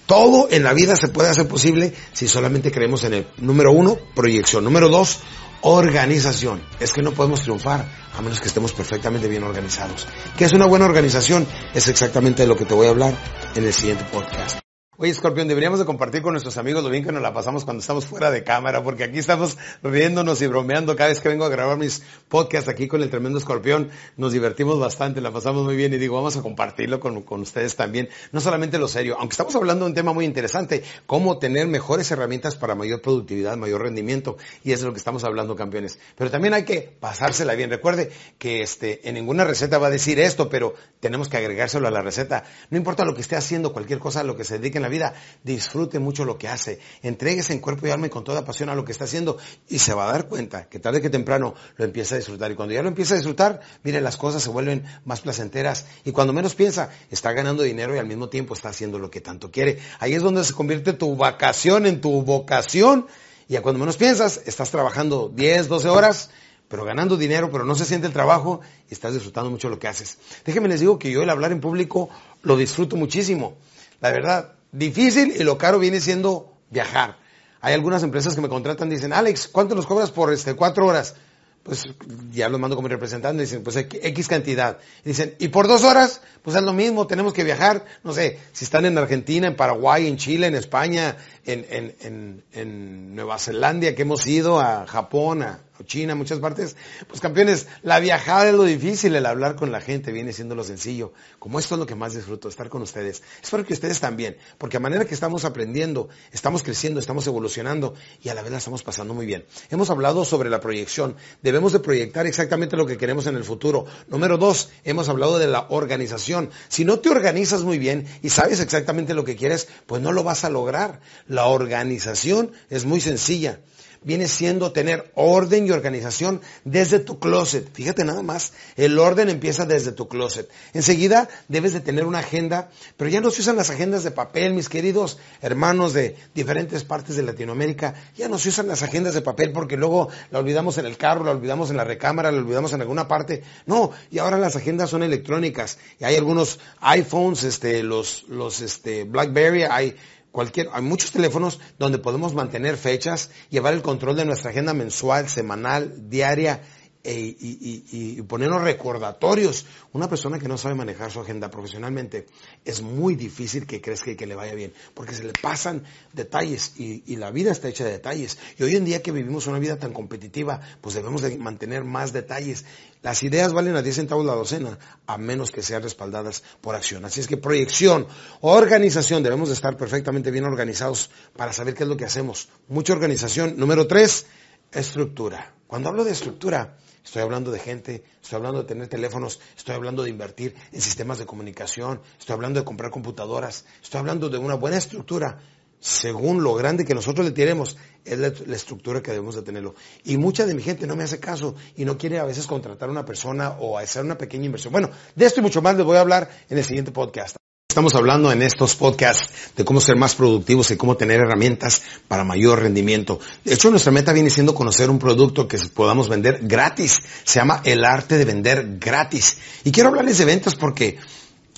todo 0.07 0.49
en 0.51 0.65
la 0.65 0.73
vida 0.73 0.97
se 0.97 1.09
puede 1.09 1.29
hacer 1.29 1.47
posible 1.47 1.93
si 2.13 2.29
solamente 2.29 2.73
creemos 2.73 3.05
en 3.05 3.15
el 3.15 3.27
número 3.39 3.73
uno, 3.73 3.99
proyección. 4.15 4.65
Número 4.65 4.89
dos, 4.89 5.19
organización. 5.61 6.63
Es 6.81 6.93
que 6.93 7.03
no 7.03 7.13
podemos 7.13 7.43
triunfar 7.43 7.85
a 8.17 8.23
menos 8.23 8.41
que 8.41 8.49
estemos 8.49 8.73
perfectamente 8.73 9.29
bien 9.29 9.45
organizados. 9.45 10.07
¿Qué 10.37 10.45
es 10.45 10.53
una 10.53 10.67
buena 10.67 10.87
organización? 10.87 11.47
Es 11.75 11.89
exactamente 11.89 12.43
de 12.43 12.49
lo 12.49 12.57
que 12.57 12.65
te 12.65 12.75
voy 12.75 12.87
a 12.87 12.91
hablar 12.91 13.15
en 13.55 13.65
el 13.65 13.73
siguiente 13.73 14.05
podcast. 14.05 14.68
Oye, 15.01 15.15
Scorpion, 15.15 15.47
deberíamos 15.47 15.79
de 15.79 15.85
compartir 15.85 16.23
con 16.23 16.33
nuestros 16.33 16.57
amigos 16.57 16.83
lo 16.83 16.91
bien 16.91 17.05
que 17.05 17.13
nos 17.13 17.23
la 17.23 17.33
pasamos 17.33 17.65
cuando 17.65 17.83
estamos 17.83 18.05
fuera 18.05 18.33
de 18.33 18.43
cámara, 18.43 18.83
porque 18.83 19.05
aquí 19.05 19.19
estamos 19.19 19.57
riéndonos 19.81 20.43
y 20.43 20.49
bromeando 20.49 20.97
cada 20.97 21.11
vez 21.11 21.21
que 21.21 21.29
vengo 21.29 21.45
a 21.45 21.49
grabar 21.49 21.79
mis 21.79 22.03
podcasts 22.27 22.69
aquí 22.69 22.89
con 22.89 23.01
el 23.05 23.09
tremendo 23.09 23.39
Escorpión. 23.39 23.91
Nos 24.17 24.33
divertimos 24.33 24.81
bastante, 24.81 25.21
la 25.21 25.31
pasamos 25.31 25.65
muy 25.65 25.77
bien 25.77 25.95
y 25.95 25.99
digo, 25.99 26.17
vamos 26.17 26.37
a 26.37 26.43
compartirlo 26.43 26.99
con, 26.99 27.23
con 27.23 27.43
ustedes 27.43 27.77
también. 27.77 28.09
No 28.33 28.41
solamente 28.41 28.77
lo 28.77 28.89
serio, 28.89 29.15
aunque 29.21 29.35
estamos 29.35 29.55
hablando 29.55 29.85
de 29.85 29.91
un 29.91 29.95
tema 29.95 30.13
muy 30.13 30.25
interesante, 30.25 30.83
cómo 31.07 31.39
tener 31.39 31.69
mejores 31.69 32.11
herramientas 32.11 32.57
para 32.57 32.75
mayor 32.75 33.01
productividad, 33.01 33.57
mayor 33.57 33.83
rendimiento, 33.83 34.37
y 34.65 34.73
eso 34.73 34.81
es 34.81 34.87
lo 34.87 34.93
que 34.95 34.99
estamos 34.99 35.23
hablando, 35.23 35.55
campeones. 35.55 36.01
Pero 36.17 36.29
también 36.33 36.55
hay 36.55 36.65
que 36.65 36.93
pasársela 36.99 37.55
bien. 37.55 37.71
Recuerde 37.71 38.11
que 38.37 38.63
este, 38.63 39.09
en 39.09 39.15
ninguna 39.15 39.45
receta 39.45 39.79
va 39.79 39.87
a 39.87 39.91
decir 39.91 40.19
esto, 40.19 40.49
pero 40.49 40.75
tenemos 40.99 41.29
que 41.29 41.37
agregárselo 41.37 41.87
a 41.87 41.93
la 41.93 42.03
receta. 42.03 42.43
No 42.71 42.79
importa 42.79 43.05
lo 43.05 43.15
que 43.15 43.21
esté 43.21 43.37
haciendo, 43.37 43.73
cualquier 43.73 44.01
cosa 44.01 44.25
lo 44.25 44.37
que 44.37 44.43
se 44.43 44.59
dedique 44.59 44.79
en 44.79 44.83
la 44.83 44.88
vida, 44.89 45.15
disfrute 45.43 45.99
mucho 45.99 46.25
lo 46.25 46.39
que 46.39 46.49
hace, 46.49 46.81
entreguese 47.03 47.53
en 47.53 47.61
cuerpo 47.61 47.87
y 47.87 47.91
alma 47.91 48.07
y 48.07 48.11
con 48.11 48.25
toda 48.25 48.45
pasión 48.45 48.69
a 48.69 48.75
lo 48.75 48.85
que 48.85 48.93
está 48.93 49.05
haciendo 49.05 49.39
y 49.69 49.79
se 49.79 49.95
va 49.95 50.09
a 50.09 50.13
dar 50.13 50.29
cuenta 50.29 50.69
que 50.69 50.79
tarde 50.79 51.01
que 51.01 51.11
temprano 51.11 51.55
lo 51.77 51.85
empieza 51.85 52.15
a 52.15 52.19
disfrutar. 52.19 52.51
Y 52.51 52.55
cuando 52.55 52.75
ya 52.75 52.83
lo 52.83 52.89
empieza 52.89 53.15
a 53.15 53.17
disfrutar, 53.17 53.61
mire, 53.83 54.01
las 54.01 54.17
cosas 54.17 54.43
se 54.43 54.51
vuelven 54.51 54.85
más 55.05 55.21
placenteras 55.21 55.87
y 56.05 56.13
cuando 56.13 56.33
menos 56.33 56.55
piensa, 56.55 56.91
está 57.11 57.33
ganando 57.33 57.63
dinero 57.63 57.95
y 57.95 57.99
al 57.99 58.07
mismo 58.07 58.29
tiempo 58.29 58.55
está 58.55 58.71
haciendo 58.71 58.99
lo 58.99 59.11
que 59.11 59.21
tanto 59.21 59.51
quiere. 59.51 59.79
Ahí 60.01 60.15
es 60.15 60.23
donde 60.23 60.45
se 60.45 60.53
convierte 60.53 60.93
tu 60.93 61.17
vacación 61.17 61.87
en 61.87 62.01
tu 62.01 62.23
vocación 62.23 63.07
y 63.49 63.57
a 63.57 63.63
cuando 63.63 63.79
menos 63.79 63.97
piensas, 63.97 64.43
estás 64.47 64.71
trabajando 64.71 65.31
10, 65.35 65.69
12 65.69 65.89
horas 65.89 66.31
pero 66.69 66.85
ganando 66.85 67.17
dinero, 67.17 67.51
pero 67.51 67.65
no 67.65 67.75
se 67.75 67.85
siente 67.85 68.07
el 68.07 68.13
trabajo 68.13 68.61
y 68.89 68.93
estás 68.93 69.15
disfrutando 69.15 69.51
mucho 69.51 69.69
lo 69.69 69.79
que 69.79 69.89
haces. 69.89 70.19
Déjenme 70.45 70.69
les 70.69 70.81
digo 70.81 70.99
que 70.99 71.11
yo 71.11 71.23
el 71.23 71.31
hablar 71.31 71.51
en 71.53 71.61
público 71.61 72.11
lo 72.43 72.57
disfruto 72.57 72.95
muchísimo. 72.97 73.57
La 74.01 74.11
verdad, 74.13 74.53
difícil 74.73 75.35
y 75.37 75.45
lo 75.45 75.59
caro 75.59 75.79
viene 75.79 76.01
siendo 76.01 76.55
viajar. 76.71 77.17
Hay 77.61 77.75
algunas 77.75 78.03
empresas 78.03 78.35
que 78.35 78.41
me 78.41 78.49
contratan 78.49 78.89
y 78.89 78.95
dicen, 78.95 79.13
Alex, 79.13 79.49
¿cuánto 79.49 79.75
nos 79.75 79.87
cobras 79.87 80.11
por 80.11 80.33
este 80.33 80.55
cuatro 80.55 80.87
horas? 80.87 81.17
Pues 81.63 81.85
ya 82.33 82.49
lo 82.49 82.59
mando 82.59 82.77
como 82.77 82.89
representante, 82.89 83.43
dicen, 83.43 83.63
pues 83.63 83.77
X 83.77 84.29
cantidad. 84.29 84.79
dicen, 85.05 85.35
¿y 85.39 85.49
por 85.49 85.69
dos 85.69 85.85
horas? 85.85 86.23
Pues 86.43 86.57
es 86.57 86.63
lo 86.63 86.73
mismo, 86.73 87.07
tenemos 87.07 87.35
que 87.35 87.45
viajar, 87.45 87.85
no 88.05 88.13
sé, 88.13 88.39
si 88.53 88.65
están 88.65 88.87
en 88.87 88.97
Argentina, 88.97 89.49
en 89.49 89.57
Paraguay, 89.57 90.07
en 90.07 90.17
Chile, 90.17 90.47
en 90.47 90.55
España, 90.55 91.17
en, 91.49 91.67
en, 91.71 91.95
en, 92.01 92.45
en 92.53 93.15
Nueva 93.15 93.39
Zelanda, 93.39 93.95
que 93.95 94.03
hemos 94.03 94.27
ido 94.27 94.61
a 94.61 94.87
Japón, 94.87 95.43
a, 95.43 95.61
China, 95.85 96.15
muchas 96.15 96.39
partes, 96.41 96.77
pues 97.07 97.21
campeones, 97.21 97.67
la 97.83 98.01
viajada 98.01 98.49
es 98.49 98.55
lo 98.55 98.65
difícil, 98.65 99.15
el 99.15 99.27
hablar 99.27 99.57
con 99.57 99.71
la 99.71 99.81
gente 99.81 100.13
viene 100.13 100.33
siendo 100.33 100.55
lo 100.55 100.65
sencillo. 100.65 101.13
Como 101.39 101.59
esto 101.59 101.75
es 101.75 101.79
lo 101.79 101.87
que 101.87 101.95
más 101.95 102.15
disfruto, 102.15 102.49
estar 102.49 102.69
con 102.69 102.83
ustedes. 102.83 103.23
Espero 103.43 103.65
que 103.65 103.75
ustedes 103.75 104.01
también, 104.01 104.37
porque 104.59 104.77
a 104.77 104.81
manera 104.81 105.05
que 105.05 105.15
estamos 105.15 105.45
aprendiendo, 105.45 106.09
estamos 106.33 106.63
creciendo, 106.63 107.01
estamos 107.01 107.27
evolucionando 107.27 107.95
y 108.23 108.29
a 108.29 108.35
la 108.35 108.43
vez 108.43 108.51
la 108.51 108.59
estamos 108.59 108.83
pasando 108.83 109.15
muy 109.15 109.27
bien. 109.27 109.45
Hemos 109.71 109.91
hablado 109.91 110.25
sobre 110.25 110.51
la 110.51 110.61
proyección. 110.61 111.17
Debemos 111.43 111.73
de 111.73 111.81
proyectar 111.81 112.27
exactamente 112.27 112.77
lo 112.77 112.87
que 112.87 112.97
queremos 112.97 113.27
en 113.27 113.37
el 113.37 113.45
futuro. 113.45 113.87
Número 114.09 114.37
dos, 114.37 114.71
hemos 114.85 115.09
hablado 115.09 115.39
de 115.39 115.47
la 115.47 115.67
organización. 115.71 116.51
Si 116.69 116.85
no 116.85 116.99
te 116.99 117.11
organizas 117.11 117.63
muy 117.63 117.79
bien 117.79 118.07
y 118.23 118.31
sabes 118.31 118.61
exactamente 118.61 119.15
lo 119.15 119.25
que 119.25 119.37
quieres, 119.37 119.69
pues 119.87 120.03
no 120.03 120.13
lo 120.13 120.25
vas 120.25 120.45
a 120.45 120.51
lograr. 120.51 121.01
Organización 121.47 122.53
es 122.71 122.85
muy 122.85 123.01
sencilla 123.01 123.61
viene 124.03 124.29
siendo 124.29 124.73
tener 124.73 125.11
orden 125.15 125.67
y 125.67 125.71
organización 125.71 126.41
desde 126.65 126.99
tu 126.99 127.19
closet. 127.19 127.69
Fíjate 127.73 128.05
nada 128.05 128.23
más, 128.23 128.53
el 128.77 128.99
orden 128.99 129.29
empieza 129.29 129.67
desde 129.67 129.93
tu 129.93 130.09
closet. 130.09 130.49
Enseguida 130.73 131.29
debes 131.49 131.73
de 131.73 131.81
tener 131.81 132.05
una 132.05 132.21
agenda, 132.21 132.71
pero 132.97 133.11
ya 133.11 133.21
no 133.21 133.31
se 133.31 133.43
usan 133.43 133.57
las 133.57 133.71
agendas 133.71 134.05
de 134.05 134.11
papel, 134.11 134.55
mis 134.55 134.69
queridos 134.69 135.19
hermanos 135.43 135.93
de 135.93 136.17
diferentes 136.35 136.85
partes 136.85 137.17
de 137.17 137.23
Latinoamérica, 137.23 137.95
ya 138.17 138.29
no 138.29 138.39
se 138.39 138.51
usan 138.51 138.69
las 138.69 138.83
agendas 138.83 139.15
de 139.15 139.23
papel 139.23 139.53
porque 139.53 139.77
luego 139.77 140.09
la 140.31 140.39
olvidamos 140.39 140.79
en 140.79 140.87
el 140.87 140.97
carro, 140.97 141.25
la 141.25 141.33
olvidamos 141.33 141.71
en 141.71 141.77
la 141.77 141.85
recámara, 141.85 142.31
la 142.31 142.39
olvidamos 142.39 142.73
en 142.73 142.81
alguna 142.81 143.09
parte. 143.09 143.43
No, 143.67 143.91
y 144.11 144.19
ahora 144.19 144.39
las 144.39 144.57
agendas 144.57 144.91
son 144.91 145.03
electrónicas 145.03 145.79
y 145.99 146.05
hay 146.05 146.17
algunos 146.17 146.61
iPhones, 146.81 147.45
este, 147.45 147.83
los, 147.83 148.25
los, 148.29 148.61
este, 148.61 149.05
BlackBerry, 149.05 149.65
hay 149.65 149.97
cualquier, 150.33 150.69
hay 150.73 150.83
muchos 150.83 151.13
teléfonos 151.13 151.61
donde 151.79 151.99
podemos 151.99 152.35
mantener 152.35 152.77
fechas, 152.77 153.31
llevar 153.51 153.75
el 153.75 153.83
control 153.83 154.17
de 154.17 154.25
nuestra 154.25 154.51
agenda 154.51 154.75
mensual, 154.75 155.29
semanal, 155.29 156.09
diaria, 156.09 156.63
e, 157.11 157.37
y, 157.41 158.19
y, 158.19 158.23
ponernos 158.23 158.61
recordatorios. 158.61 159.65
Una 159.95 160.11
persona 160.11 160.39
que 160.39 160.47
no 160.47 160.59
sabe 160.59 160.75
manejar 160.75 161.11
su 161.11 161.21
agenda 161.21 161.51
profesionalmente 161.51 162.27
es 162.67 162.83
muy 162.83 163.15
difícil 163.15 163.67
que 163.67 163.81
crezca 163.81 164.11
y 164.11 164.17
que 164.17 164.27
le 164.27 164.35
vaya 164.35 164.53
bien, 164.53 164.75
porque 164.93 165.15
se 165.15 165.25
le 165.25 165.33
pasan 165.33 165.85
detalles 166.13 166.75
y, 166.77 167.17
la 167.17 167.31
vida 167.31 167.51
está 167.51 167.69
hecha 167.69 167.87
de 167.87 167.93
detalles. 167.93 168.37
Y 168.59 168.63
hoy 168.63 168.77
en 168.77 168.85
día 168.85 169.03
que 169.03 169.11
vivimos 169.11 169.47
una 169.47 169.59
vida 169.59 169.79
tan 169.79 169.95
competitiva, 169.95 170.61
pues 170.83 170.97
debemos 170.97 171.23
de 171.23 171.39
mantener 171.39 171.83
más 171.83 172.13
detalles. 172.13 172.67
Las 173.01 173.23
ideas 173.23 173.55
valen 173.55 173.75
a 173.77 173.81
10 173.81 173.97
centavos 173.97 174.27
la 174.27 174.35
docena, 174.35 174.79
a 175.07 175.17
menos 175.17 175.51
que 175.51 175.63
sean 175.63 175.83
respaldadas 175.83 176.43
por 176.61 176.75
acción. 176.75 177.07
Así 177.07 177.21
es 177.21 177.27
que 177.27 177.39
proyección, 177.39 178.07
organización, 178.43 179.23
debemos 179.23 179.49
de 179.49 179.55
estar 179.55 179.79
perfectamente 179.79 180.31
bien 180.31 180.45
organizados 180.45 181.11
para 181.35 181.55
saber 181.55 181.73
qué 181.73 181.85
es 181.85 181.89
lo 181.89 181.97
que 181.97 182.05
hacemos. 182.05 182.51
Mucha 182.69 182.93
organización. 182.93 183.55
Número 183.57 183.87
tres, 183.87 184.27
estructura. 184.71 185.55
Cuando 185.67 185.89
hablo 185.89 186.05
de 186.05 186.13
estructura, 186.13 186.77
Estoy 187.05 187.23
hablando 187.23 187.51
de 187.51 187.59
gente, 187.59 188.05
estoy 188.23 188.37
hablando 188.37 188.63
de 188.63 188.69
tener 188.69 188.89
teléfonos, 188.89 189.41
estoy 189.57 189.75
hablando 189.75 190.03
de 190.03 190.11
invertir 190.11 190.55
en 190.73 190.81
sistemas 190.81 191.19
de 191.19 191.27
comunicación, 191.27 192.01
estoy 192.19 192.35
hablando 192.35 192.61
de 192.61 192.65
comprar 192.65 192.91
computadoras, 192.91 193.65
estoy 193.83 194.01
hablando 194.01 194.29
de 194.29 194.39
una 194.39 194.55
buena 194.55 194.77
estructura. 194.77 195.39
Según 195.81 196.43
lo 196.43 196.55
grande 196.55 196.85
que 196.85 196.95
nosotros 196.95 197.25
le 197.25 197.33
tenemos, 197.33 197.77
es 198.05 198.19
la, 198.19 198.57
estructura 198.57 199.01
que 199.01 199.13
debemos 199.13 199.37
de 199.37 199.43
tenerlo. 199.43 199.77
Y 200.05 200.17
mucha 200.17 200.45
de 200.45 200.55
mi 200.55 200.63
gente 200.63 200.89
no 200.89 200.97
me 200.97 201.05
hace 201.05 201.21
caso 201.21 201.55
y 201.77 201.85
no 201.85 201.97
quiere 201.97 202.19
a 202.19 202.25
veces 202.25 202.49
contratar 202.49 202.89
a 202.89 202.93
una 202.93 203.05
persona 203.05 203.51
o 203.61 203.79
hacer 203.79 204.05
una 204.05 204.19
pequeña 204.19 204.47
inversión. 204.47 204.73
Bueno, 204.73 204.91
de 205.15 205.25
esto 205.25 205.39
y 205.39 205.43
mucho 205.45 205.63
más 205.63 205.77
les 205.77 205.87
voy 205.87 205.97
a 205.97 206.01
hablar 206.01 206.29
en 206.49 206.59
el 206.59 206.65
siguiente 206.65 206.91
podcast. 206.91 207.39
Estamos 207.71 207.95
hablando 207.95 208.33
en 208.33 208.41
estos 208.41 208.75
podcasts 208.77 209.53
de 209.55 209.63
cómo 209.63 209.83
ser 209.83 209.97
más 209.97 210.15
productivos 210.15 210.71
y 210.71 210.79
cómo 210.79 210.97
tener 210.97 211.21
herramientas 211.21 211.83
para 212.09 212.25
mayor 212.25 212.63
rendimiento. 212.63 213.21
De 213.45 213.53
hecho, 213.53 213.71
nuestra 213.71 213.93
meta 213.93 214.15
viene 214.15 214.31
siendo 214.31 214.55
conocer 214.55 214.89
un 214.89 214.99
producto 214.99 215.47
que 215.47 215.59
podamos 215.59 216.09
vender 216.09 216.41
gratis. 216.45 216.99
Se 217.25 217.39
llama 217.39 217.61
el 217.67 217.85
arte 217.85 218.17
de 218.17 218.25
vender 218.25 218.79
gratis. 218.81 219.37
Y 219.65 219.71
quiero 219.71 219.91
hablarles 219.91 220.17
de 220.17 220.25
ventas 220.25 220.55
porque 220.55 220.97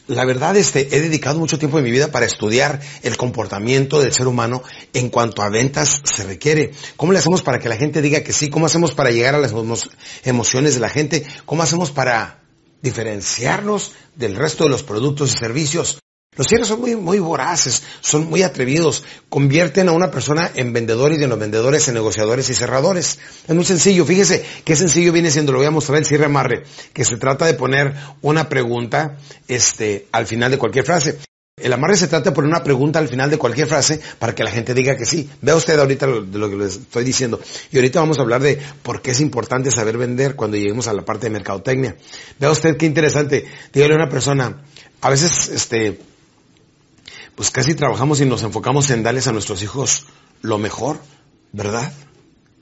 la 0.09 0.25
verdad, 0.25 0.57
este, 0.57 0.95
he 0.95 1.00
dedicado 1.00 1.38
mucho 1.38 1.61
tiempo 1.61 1.76
de 1.76 1.85
mi 1.85 1.93
vida 1.93 2.09
para 2.09 2.26
estudiar 2.26 2.81
el 3.05 3.17
comportamiento 3.17 4.00
del 4.00 4.12
ser 4.12 4.26
humano 4.26 4.64
en 4.93 5.11
cuanto 5.11 5.43
a 5.43 5.49
ventas 5.49 6.02
se 6.02 6.25
requiere. 6.25 6.73
¿Cómo 6.97 7.12
le 7.12 7.21
hacemos 7.21 7.43
para 7.43 7.61
que 7.61 7.69
la 7.69 7.76
gente 7.76 8.02
diga 8.02 8.25
que 8.25 8.33
sí? 8.33 8.50
¿Cómo 8.50 8.67
hacemos 8.67 8.95
para 8.95 9.12
llegar 9.12 9.37
a 9.37 9.38
las 9.38 9.55
emociones 10.25 10.75
de 10.75 10.81
la 10.81 10.88
gente? 10.88 11.25
¿Cómo 11.47 11.62
hacemos 11.62 11.93
para 11.93 12.40
diferenciarnos 12.83 13.93
del 14.17 14.37
resto 14.37 14.65
de 14.65 14.71
los 14.71 14.83
productos 14.83 15.35
y 15.35 15.39
servicios? 15.39 15.99
Los 16.37 16.47
cierres 16.47 16.69
son 16.69 16.81
muy, 16.81 16.95
muy 16.95 17.19
voraces, 17.19 17.83
son 18.01 18.31
muy 18.31 18.43
atrevidos, 18.43 19.05
convierten 19.29 19.89
a 19.89 19.93
una 19.93 20.13
persona 20.13 20.51
en 20.55 20.73
vendedor 20.73 21.13
y 21.13 21.17
de 21.17 21.27
los 21.27 21.39
vendedores 21.39 21.89
en 21.89 21.95
negociadores 21.95 22.49
y 22.49 22.55
cerradores. 22.55 23.19
Es 23.49 23.55
muy 23.55 23.65
sencillo, 23.65 24.05
fíjese 24.05 24.45
qué 24.65 24.77
sencillo 24.77 25.13
viene 25.13 25.31
siendo, 25.31 25.53
lo 25.53 25.59
voy 25.59 25.67
a 25.67 25.73
mostrar 25.73 25.99
el 25.99 26.07
cierre 26.07 26.27
amarre, 26.27 26.63
que 26.93 27.05
se 27.05 27.17
trata 27.17 27.47
de 27.47 27.55
poner 27.55 27.95
una 28.23 28.49
pregunta, 28.49 29.19
este, 29.49 30.07
al 30.13 30.27
final 30.27 30.53
de 30.53 30.59
cualquier 30.59 30.85
frase. 30.85 31.19
El 31.62 31.73
amarre 31.73 31.97
se 31.97 32.09
trata 32.09 32.31
de 32.31 32.35
poner 32.35 32.50
una 32.50 32.62
pregunta 32.62 32.99
al 32.99 33.09
final 33.09 33.31
de 33.31 33.38
cualquier 33.38 33.67
frase 33.67 34.00
para 34.19 34.35
que 34.35 34.45
la 34.45 34.50
gente 34.50 34.75
diga 34.75 34.97
que 34.97 35.05
sí. 35.05 35.29
Vea 35.43 35.57
usted 35.57 35.79
ahorita 35.79 36.07
lo, 36.07 36.23
de 36.23 36.38
lo 36.38 36.49
que 36.49 36.57
les 36.57 36.76
estoy 36.76 37.05
diciendo. 37.05 37.40
Y 37.71 37.76
ahorita 37.76 38.00
vamos 38.00 38.19
a 38.19 38.23
hablar 38.23 38.43
de 38.43 38.59
por 38.83 39.02
qué 39.02 39.11
es 39.12 39.21
importante 39.21 39.71
saber 39.71 39.97
vender 39.99 40.37
cuando 40.37 40.57
lleguemos 40.57 40.88
a 40.88 40.93
la 40.93 41.05
parte 41.05 41.26
de 41.26 41.31
mercadotecnia. 41.31 41.97
Vea 42.38 42.50
usted 42.50 42.76
qué 42.76 42.87
interesante. 42.87 43.47
Dígale 43.73 43.95
a 43.95 43.97
una 43.97 44.09
persona, 44.09 44.62
a 45.00 45.11
veces, 45.11 45.49
este, 45.49 46.00
pues 47.35 47.50
casi 47.50 47.75
trabajamos 47.75 48.21
y 48.21 48.26
nos 48.26 48.43
enfocamos 48.43 48.90
en 48.90 49.02
darles 49.02 49.26
a 49.26 49.33
nuestros 49.33 49.62
hijos 49.62 50.07
lo 50.43 50.59
mejor, 50.59 50.99
¿verdad? 51.52 51.93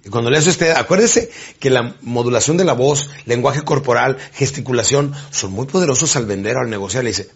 Y 0.04 0.10
cuando 0.10 0.30
le 0.30 0.38
hace 0.38 0.50
usted, 0.50 0.70
acuérdese 0.70 1.30
que 1.58 1.70
la 1.70 1.96
modulación 2.02 2.56
de 2.56 2.64
la 2.64 2.72
voz, 2.72 3.10
lenguaje 3.26 3.62
corporal, 3.62 4.16
gesticulación, 4.32 5.12
son 5.30 5.52
muy 5.52 5.66
poderosos 5.66 6.16
al 6.16 6.26
vender 6.26 6.56
o 6.56 6.60
al 6.60 6.70
negociar. 6.70 7.04
Le 7.04 7.10
dice, 7.10 7.28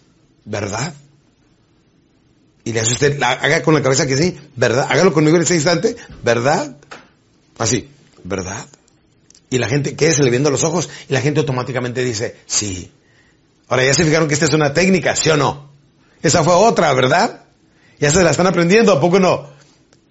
¿verdad? 0.45 0.93
Y 2.65 2.71
le 2.71 2.79
hace 2.79 2.93
usted, 2.93 3.21
haga 3.21 3.61
con 3.61 3.73
la 3.73 3.81
cabeza 3.81 4.07
que 4.07 4.15
sí, 4.15 4.37
¿verdad? 4.55 4.87
Hágalo 4.89 5.11
conmigo 5.11 5.35
en 5.35 5.43
ese 5.43 5.55
instante, 5.55 5.95
¿verdad? 6.23 6.77
Así, 7.57 7.89
¿verdad? 8.23 8.65
Y 9.49 9.57
la 9.57 9.67
gente, 9.67 9.95
se 10.11 10.23
le 10.23 10.29
viendo 10.29 10.49
los 10.49 10.63
ojos 10.63 10.89
y 11.09 11.13
la 11.13 11.21
gente 11.21 11.41
automáticamente 11.41 12.03
dice, 12.03 12.37
sí. 12.45 12.91
Ahora 13.67 13.83
ya 13.83 13.93
se 13.93 14.05
fijaron 14.05 14.27
que 14.27 14.33
esta 14.33 14.45
es 14.45 14.53
una 14.53 14.73
técnica, 14.73 15.15
¿sí 15.15 15.29
o 15.29 15.37
no? 15.37 15.69
Esa 16.21 16.43
fue 16.43 16.53
otra, 16.53 16.91
¿verdad? 16.93 17.43
Ya 17.99 18.09
se 18.09 18.23
la 18.23 18.31
están 18.31 18.47
aprendiendo, 18.47 18.93
¿a 18.93 18.99
poco 18.99 19.19
no? 19.19 19.52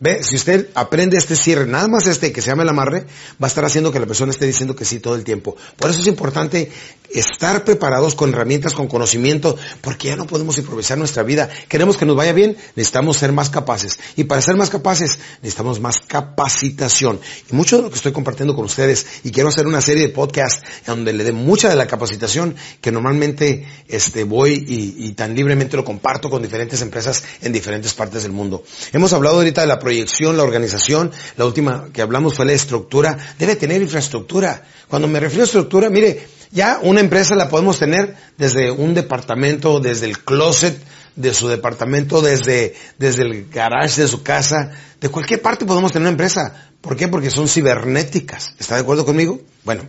Ve, 0.02 0.24
si 0.24 0.34
usted 0.34 0.68
aprende 0.74 1.16
este 1.16 1.36
cierre, 1.36 1.64
nada 1.64 1.86
más 1.86 2.08
este 2.08 2.32
que 2.32 2.42
se 2.42 2.50
llama 2.50 2.64
el 2.64 2.68
amarre, 2.68 3.06
va 3.40 3.46
a 3.46 3.46
estar 3.46 3.64
haciendo 3.64 3.92
que 3.92 4.00
la 4.00 4.06
persona 4.06 4.32
esté 4.32 4.46
diciendo 4.46 4.74
que 4.74 4.84
sí 4.84 4.98
todo 4.98 5.14
el 5.14 5.22
tiempo. 5.22 5.54
Por 5.76 5.90
eso 5.90 6.00
es 6.00 6.08
importante 6.08 6.72
estar 7.14 7.64
preparados 7.64 8.16
con 8.16 8.30
herramientas, 8.30 8.74
con 8.74 8.88
conocimiento, 8.88 9.56
porque 9.80 10.08
ya 10.08 10.16
no 10.16 10.26
podemos 10.26 10.58
improvisar 10.58 10.98
nuestra 10.98 11.22
vida. 11.22 11.48
Queremos 11.68 11.96
que 11.96 12.04
nos 12.04 12.16
vaya 12.16 12.32
bien, 12.32 12.56
necesitamos 12.74 13.16
ser 13.16 13.30
más 13.30 13.48
capaces. 13.48 14.00
Y 14.16 14.24
para 14.24 14.42
ser 14.42 14.56
más 14.56 14.70
capaces, 14.70 15.20
necesitamos 15.40 15.78
más 15.78 16.00
capacitación. 16.00 17.20
Y 17.48 17.54
mucho 17.54 17.76
de 17.76 17.82
lo 17.84 17.90
que 17.90 17.94
estoy 17.94 18.10
compartiendo 18.10 18.56
con 18.56 18.64
ustedes, 18.64 19.06
y 19.22 19.30
quiero 19.30 19.50
hacer 19.50 19.68
una 19.68 19.80
serie 19.80 20.08
de 20.08 20.12
podcasts 20.12 20.64
donde 20.84 21.12
le 21.12 21.22
dé 21.22 21.30
mucha 21.30 21.68
de 21.68 21.76
la 21.76 21.86
capacitación 21.86 22.56
que 22.80 22.90
normalmente 22.90 23.68
este, 23.86 24.24
voy 24.24 24.64
y, 24.66 25.06
y 25.06 25.12
tan 25.12 25.36
libremente 25.36 25.76
lo 25.76 25.84
comparto 25.84 26.28
con 26.28 26.42
diferentes 26.42 26.82
empresas 26.82 27.22
en 27.40 27.52
diferentes 27.52 27.94
partes 27.94 28.24
del 28.24 28.32
mundo. 28.32 28.64
Hemos 28.92 29.12
hablado 29.12 29.36
ahorita 29.36 29.60
de 29.60 29.68
la 29.68 29.78
proyección, 29.78 29.91
la 29.92 30.42
organización, 30.42 31.10
la 31.36 31.44
última 31.44 31.88
que 31.92 32.02
hablamos 32.02 32.34
fue 32.34 32.46
la 32.46 32.52
estructura, 32.52 33.16
debe 33.38 33.56
tener 33.56 33.82
infraestructura. 33.82 34.62
Cuando 34.88 35.08
me 35.08 35.20
refiero 35.20 35.42
a 35.42 35.46
estructura, 35.46 35.90
mire, 35.90 36.26
ya 36.50 36.78
una 36.82 37.00
empresa 37.00 37.34
la 37.34 37.48
podemos 37.48 37.78
tener 37.78 38.14
desde 38.36 38.70
un 38.70 38.94
departamento, 38.94 39.80
desde 39.80 40.06
el 40.06 40.18
closet 40.18 40.78
de 41.16 41.34
su 41.34 41.48
departamento, 41.48 42.22
desde, 42.22 42.74
desde 42.98 43.22
el 43.22 43.48
garage 43.48 44.02
de 44.02 44.08
su 44.08 44.22
casa, 44.22 44.70
de 45.00 45.08
cualquier 45.08 45.42
parte 45.42 45.66
podemos 45.66 45.92
tener 45.92 46.04
una 46.04 46.10
empresa. 46.10 46.70
¿Por 46.80 46.96
qué? 46.96 47.08
Porque 47.08 47.30
son 47.30 47.48
cibernéticas. 47.48 48.54
¿Está 48.58 48.74
de 48.74 48.82
acuerdo 48.82 49.04
conmigo? 49.04 49.40
Bueno, 49.64 49.84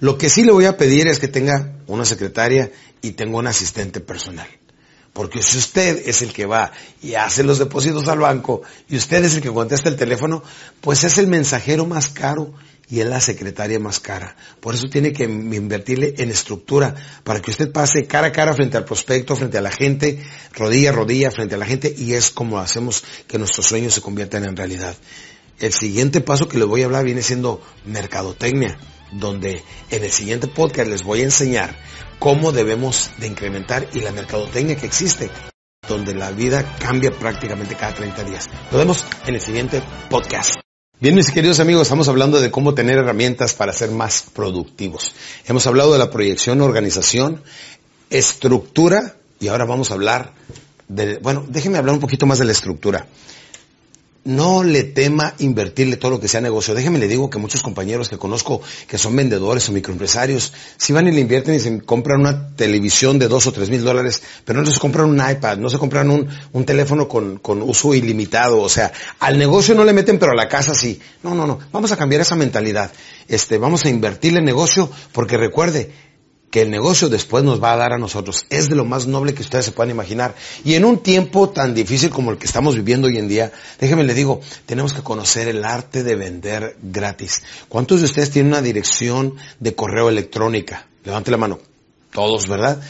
lo 0.00 0.18
que 0.18 0.28
sí 0.28 0.44
le 0.44 0.52
voy 0.52 0.66
a 0.66 0.76
pedir 0.76 1.06
es 1.06 1.18
que 1.18 1.28
tenga 1.28 1.72
una 1.86 2.04
secretaria 2.04 2.70
y 3.00 3.12
tenga 3.12 3.38
un 3.38 3.46
asistente 3.46 4.00
personal. 4.00 4.48
Porque 5.12 5.42
si 5.42 5.58
usted 5.58 6.02
es 6.06 6.22
el 6.22 6.32
que 6.32 6.46
va 6.46 6.72
y 7.02 7.14
hace 7.14 7.42
los 7.42 7.58
depósitos 7.58 8.08
al 8.08 8.20
banco 8.20 8.62
y 8.88 8.96
usted 8.96 9.24
es 9.24 9.34
el 9.34 9.42
que 9.42 9.50
contesta 9.50 9.88
el 9.88 9.96
teléfono, 9.96 10.42
pues 10.80 11.04
es 11.04 11.18
el 11.18 11.26
mensajero 11.26 11.84
más 11.84 12.08
caro 12.08 12.54
y 12.88 13.00
es 13.00 13.06
la 13.06 13.20
secretaria 13.20 13.78
más 13.78 14.00
cara. 14.00 14.36
Por 14.60 14.74
eso 14.74 14.86
tiene 14.88 15.12
que 15.12 15.24
invertirle 15.24 16.14
en 16.18 16.30
estructura 16.30 16.94
para 17.24 17.40
que 17.40 17.50
usted 17.50 17.72
pase 17.72 18.06
cara 18.06 18.28
a 18.28 18.32
cara 18.32 18.54
frente 18.54 18.76
al 18.76 18.84
prospecto, 18.84 19.36
frente 19.36 19.58
a 19.58 19.62
la 19.62 19.70
gente, 19.70 20.22
rodilla 20.52 20.90
a 20.90 20.92
rodilla 20.92 21.30
frente 21.30 21.54
a 21.54 21.58
la 21.58 21.66
gente 21.66 21.94
y 21.96 22.14
es 22.14 22.30
como 22.30 22.58
hacemos 22.58 23.04
que 23.26 23.38
nuestros 23.38 23.66
sueños 23.66 23.94
se 23.94 24.00
conviertan 24.00 24.44
en 24.44 24.56
realidad. 24.56 24.96
El 25.58 25.72
siguiente 25.72 26.20
paso 26.20 26.48
que 26.48 26.58
les 26.58 26.66
voy 26.66 26.82
a 26.82 26.86
hablar 26.86 27.04
viene 27.04 27.22
siendo 27.22 27.62
mercadotecnia, 27.84 28.78
donde 29.12 29.62
en 29.90 30.04
el 30.04 30.10
siguiente 30.10 30.48
podcast 30.48 30.88
les 30.88 31.02
voy 31.02 31.20
a 31.20 31.24
enseñar 31.24 31.76
cómo 32.22 32.52
debemos 32.52 33.10
de 33.18 33.26
incrementar 33.26 33.88
y 33.94 34.00
la 34.00 34.12
mercadotecnia 34.12 34.76
que 34.76 34.86
existe, 34.86 35.28
donde 35.88 36.14
la 36.14 36.30
vida 36.30 36.76
cambia 36.78 37.10
prácticamente 37.10 37.74
cada 37.74 37.94
30 37.94 38.22
días. 38.22 38.48
Nos 38.70 38.78
vemos 38.78 39.04
en 39.26 39.34
el 39.34 39.40
siguiente 39.40 39.82
podcast. 40.08 40.60
Bien, 41.00 41.16
mis 41.16 41.32
queridos 41.32 41.58
amigos, 41.58 41.82
estamos 41.82 42.06
hablando 42.06 42.40
de 42.40 42.52
cómo 42.52 42.74
tener 42.74 42.98
herramientas 42.98 43.54
para 43.54 43.72
ser 43.72 43.90
más 43.90 44.26
productivos. 44.32 45.12
Hemos 45.46 45.66
hablado 45.66 45.92
de 45.94 45.98
la 45.98 46.12
proyección, 46.12 46.60
organización, 46.60 47.42
estructura 48.08 49.16
y 49.40 49.48
ahora 49.48 49.64
vamos 49.64 49.90
a 49.90 49.94
hablar 49.94 50.32
de, 50.86 51.18
bueno, 51.18 51.44
déjenme 51.48 51.78
hablar 51.78 51.96
un 51.96 52.00
poquito 52.00 52.24
más 52.24 52.38
de 52.38 52.44
la 52.44 52.52
estructura 52.52 53.08
no 54.24 54.62
le 54.62 54.84
tema 54.84 55.34
invertirle 55.38 55.96
todo 55.96 56.12
lo 56.12 56.20
que 56.20 56.28
sea 56.28 56.40
negocio. 56.40 56.74
Déjeme 56.74 56.98
le 56.98 57.08
digo 57.08 57.28
que 57.28 57.38
muchos 57.38 57.62
compañeros 57.62 58.08
que 58.08 58.18
conozco 58.18 58.60
que 58.86 58.98
son 58.98 59.16
vendedores 59.16 59.68
o 59.68 59.72
microempresarios, 59.72 60.52
si 60.76 60.92
van 60.92 61.08
y 61.08 61.12
le 61.12 61.20
invierten 61.20 61.54
y 61.54 61.60
se 61.60 61.80
compran 61.80 62.20
una 62.20 62.54
televisión 62.54 63.18
de 63.18 63.28
dos 63.28 63.46
o 63.46 63.52
tres 63.52 63.68
mil 63.68 63.82
dólares, 63.82 64.22
pero 64.44 64.62
no 64.62 64.70
se 64.70 64.78
compran 64.78 65.08
un 65.08 65.18
iPad, 65.18 65.58
no 65.58 65.68
se 65.68 65.78
compran 65.78 66.10
un, 66.10 66.28
un 66.52 66.64
teléfono 66.64 67.08
con, 67.08 67.38
con, 67.38 67.62
uso 67.62 67.94
ilimitado. 67.94 68.60
O 68.60 68.68
sea, 68.68 68.92
al 69.18 69.38
negocio 69.38 69.74
no 69.74 69.84
le 69.84 69.92
meten, 69.92 70.18
pero 70.18 70.32
a 70.32 70.36
la 70.36 70.48
casa 70.48 70.74
sí. 70.74 71.00
No, 71.22 71.34
no, 71.34 71.46
no. 71.46 71.58
Vamos 71.72 71.90
a 71.90 71.96
cambiar 71.96 72.20
esa 72.20 72.36
mentalidad. 72.36 72.92
Este, 73.28 73.58
vamos 73.58 73.84
a 73.84 73.88
invertirle 73.88 74.38
en 74.38 74.44
negocio 74.44 74.90
porque 75.12 75.36
recuerde, 75.36 75.90
que 76.52 76.60
el 76.60 76.70
negocio 76.70 77.08
después 77.08 77.42
nos 77.42 77.62
va 77.62 77.72
a 77.72 77.76
dar 77.78 77.94
a 77.94 77.98
nosotros. 77.98 78.44
Es 78.50 78.68
de 78.68 78.76
lo 78.76 78.84
más 78.84 79.06
noble 79.06 79.32
que 79.32 79.40
ustedes 79.40 79.64
se 79.64 79.72
puedan 79.72 79.90
imaginar. 79.90 80.34
Y 80.66 80.74
en 80.74 80.84
un 80.84 80.98
tiempo 80.98 81.48
tan 81.48 81.74
difícil 81.74 82.10
como 82.10 82.30
el 82.30 82.36
que 82.36 82.44
estamos 82.44 82.76
viviendo 82.76 83.08
hoy 83.08 83.16
en 83.16 83.26
día, 83.26 83.52
déjenme 83.80 84.04
le 84.04 84.12
digo, 84.12 84.42
tenemos 84.66 84.92
que 84.92 85.00
conocer 85.00 85.48
el 85.48 85.64
arte 85.64 86.02
de 86.02 86.14
vender 86.14 86.76
gratis. 86.82 87.42
¿Cuántos 87.70 88.00
de 88.00 88.04
ustedes 88.04 88.30
tienen 88.30 88.52
una 88.52 88.60
dirección 88.60 89.34
de 89.60 89.74
correo 89.74 90.10
electrónica? 90.10 90.86
Levante 91.04 91.30
la 91.30 91.38
mano. 91.38 91.58
Todos, 92.12 92.46
¿verdad? 92.46 92.82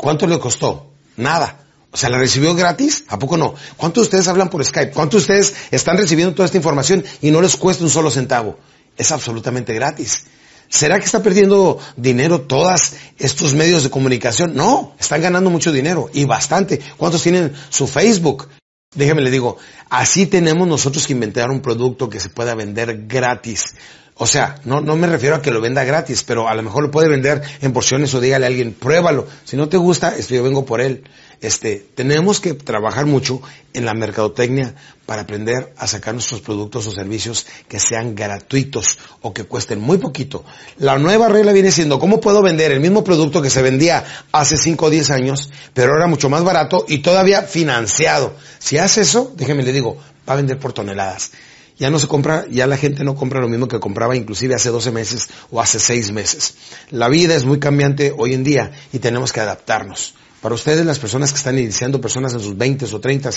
¿Cuánto 0.00 0.28
le 0.28 0.38
costó? 0.38 0.92
Nada. 1.16 1.66
O 1.90 1.96
sea, 1.96 2.10
¿la 2.10 2.18
recibió 2.18 2.54
gratis? 2.54 3.02
¿A 3.08 3.18
poco 3.18 3.36
no? 3.36 3.56
¿Cuántos 3.76 4.02
de 4.02 4.06
ustedes 4.06 4.28
hablan 4.28 4.48
por 4.48 4.64
Skype? 4.64 4.92
¿Cuántos 4.92 5.26
de 5.26 5.40
ustedes 5.40 5.56
están 5.72 5.96
recibiendo 5.96 6.36
toda 6.36 6.46
esta 6.46 6.58
información 6.58 7.04
y 7.20 7.32
no 7.32 7.40
les 7.40 7.56
cuesta 7.56 7.82
un 7.82 7.90
solo 7.90 8.12
centavo? 8.12 8.60
Es 8.96 9.10
absolutamente 9.10 9.74
gratis. 9.74 10.22
¿Será 10.68 10.98
que 10.98 11.06
está 11.06 11.22
perdiendo 11.22 11.78
dinero 11.96 12.42
todos 12.42 12.94
estos 13.18 13.54
medios 13.54 13.82
de 13.84 13.90
comunicación? 13.90 14.54
No, 14.54 14.94
están 15.00 15.22
ganando 15.22 15.50
mucho 15.50 15.72
dinero 15.72 16.10
y 16.12 16.24
bastante. 16.24 16.80
¿Cuántos 16.96 17.22
tienen 17.22 17.52
su 17.70 17.86
Facebook? 17.86 18.48
Déjeme 18.94 19.22
le 19.22 19.30
digo, 19.30 19.58
así 19.90 20.26
tenemos 20.26 20.66
nosotros 20.66 21.06
que 21.06 21.12
inventar 21.12 21.50
un 21.50 21.60
producto 21.60 22.08
que 22.08 22.20
se 22.20 22.30
pueda 22.30 22.54
vender 22.54 23.06
gratis. 23.06 23.74
O 24.20 24.26
sea, 24.26 24.56
no, 24.64 24.80
no 24.80 24.96
me 24.96 25.06
refiero 25.06 25.36
a 25.36 25.42
que 25.42 25.52
lo 25.52 25.60
venda 25.60 25.84
gratis, 25.84 26.24
pero 26.24 26.48
a 26.48 26.54
lo 26.54 26.62
mejor 26.64 26.82
lo 26.82 26.90
puede 26.90 27.08
vender 27.08 27.40
en 27.60 27.72
porciones 27.72 28.12
o 28.14 28.20
dígale 28.20 28.46
a 28.46 28.48
alguien, 28.48 28.72
pruébalo. 28.72 29.28
Si 29.44 29.56
no 29.56 29.68
te 29.68 29.76
gusta, 29.76 30.16
esto 30.16 30.34
yo 30.34 30.42
vengo 30.42 30.66
por 30.66 30.80
él. 30.80 31.04
Este, 31.40 31.86
tenemos 31.94 32.40
que 32.40 32.54
trabajar 32.54 33.06
mucho 33.06 33.40
en 33.72 33.84
la 33.84 33.94
mercadotecnia 33.94 34.74
para 35.06 35.22
aprender 35.22 35.72
a 35.76 35.86
sacar 35.86 36.14
nuestros 36.14 36.40
productos 36.40 36.88
o 36.88 36.90
servicios 36.90 37.46
que 37.68 37.78
sean 37.78 38.16
gratuitos 38.16 38.98
o 39.22 39.32
que 39.32 39.44
cuesten 39.44 39.80
muy 39.80 39.98
poquito. 39.98 40.44
La 40.78 40.98
nueva 40.98 41.28
regla 41.28 41.52
viene 41.52 41.70
siendo 41.70 42.00
cómo 42.00 42.20
puedo 42.20 42.42
vender 42.42 42.72
el 42.72 42.80
mismo 42.80 43.04
producto 43.04 43.40
que 43.40 43.50
se 43.50 43.62
vendía 43.62 44.04
hace 44.32 44.56
5 44.56 44.86
o 44.86 44.90
10 44.90 45.10
años, 45.12 45.48
pero 45.74 45.92
ahora 45.92 46.08
mucho 46.08 46.28
más 46.28 46.42
barato 46.42 46.84
y 46.88 46.98
todavía 46.98 47.42
financiado. 47.42 48.34
Si 48.58 48.78
hace 48.78 49.02
eso, 49.02 49.32
déjeme 49.36 49.62
le 49.62 49.70
digo, 49.70 49.96
va 50.28 50.32
a 50.32 50.36
vender 50.36 50.58
por 50.58 50.72
toneladas 50.72 51.30
ya 51.78 51.90
no 51.90 51.98
se 51.98 52.08
compra, 52.08 52.46
ya 52.50 52.66
la 52.66 52.76
gente 52.76 53.04
no 53.04 53.14
compra 53.14 53.40
lo 53.40 53.48
mismo 53.48 53.68
que 53.68 53.80
compraba 53.80 54.16
inclusive 54.16 54.54
hace 54.54 54.70
12 54.70 54.90
meses 54.90 55.28
o 55.50 55.60
hace 55.60 55.78
6 55.78 56.12
meses. 56.12 56.54
La 56.90 57.08
vida 57.08 57.34
es 57.34 57.44
muy 57.44 57.58
cambiante 57.58 58.12
hoy 58.16 58.34
en 58.34 58.44
día 58.44 58.72
y 58.92 58.98
tenemos 58.98 59.32
que 59.32 59.40
adaptarnos. 59.40 60.14
Para 60.40 60.54
ustedes, 60.54 60.86
las 60.86 61.00
personas 61.00 61.32
que 61.32 61.38
están 61.38 61.58
iniciando, 61.58 62.00
personas 62.00 62.32
en 62.32 62.38
sus 62.38 62.56
20 62.56 62.84
o 62.84 63.00
30, 63.00 63.30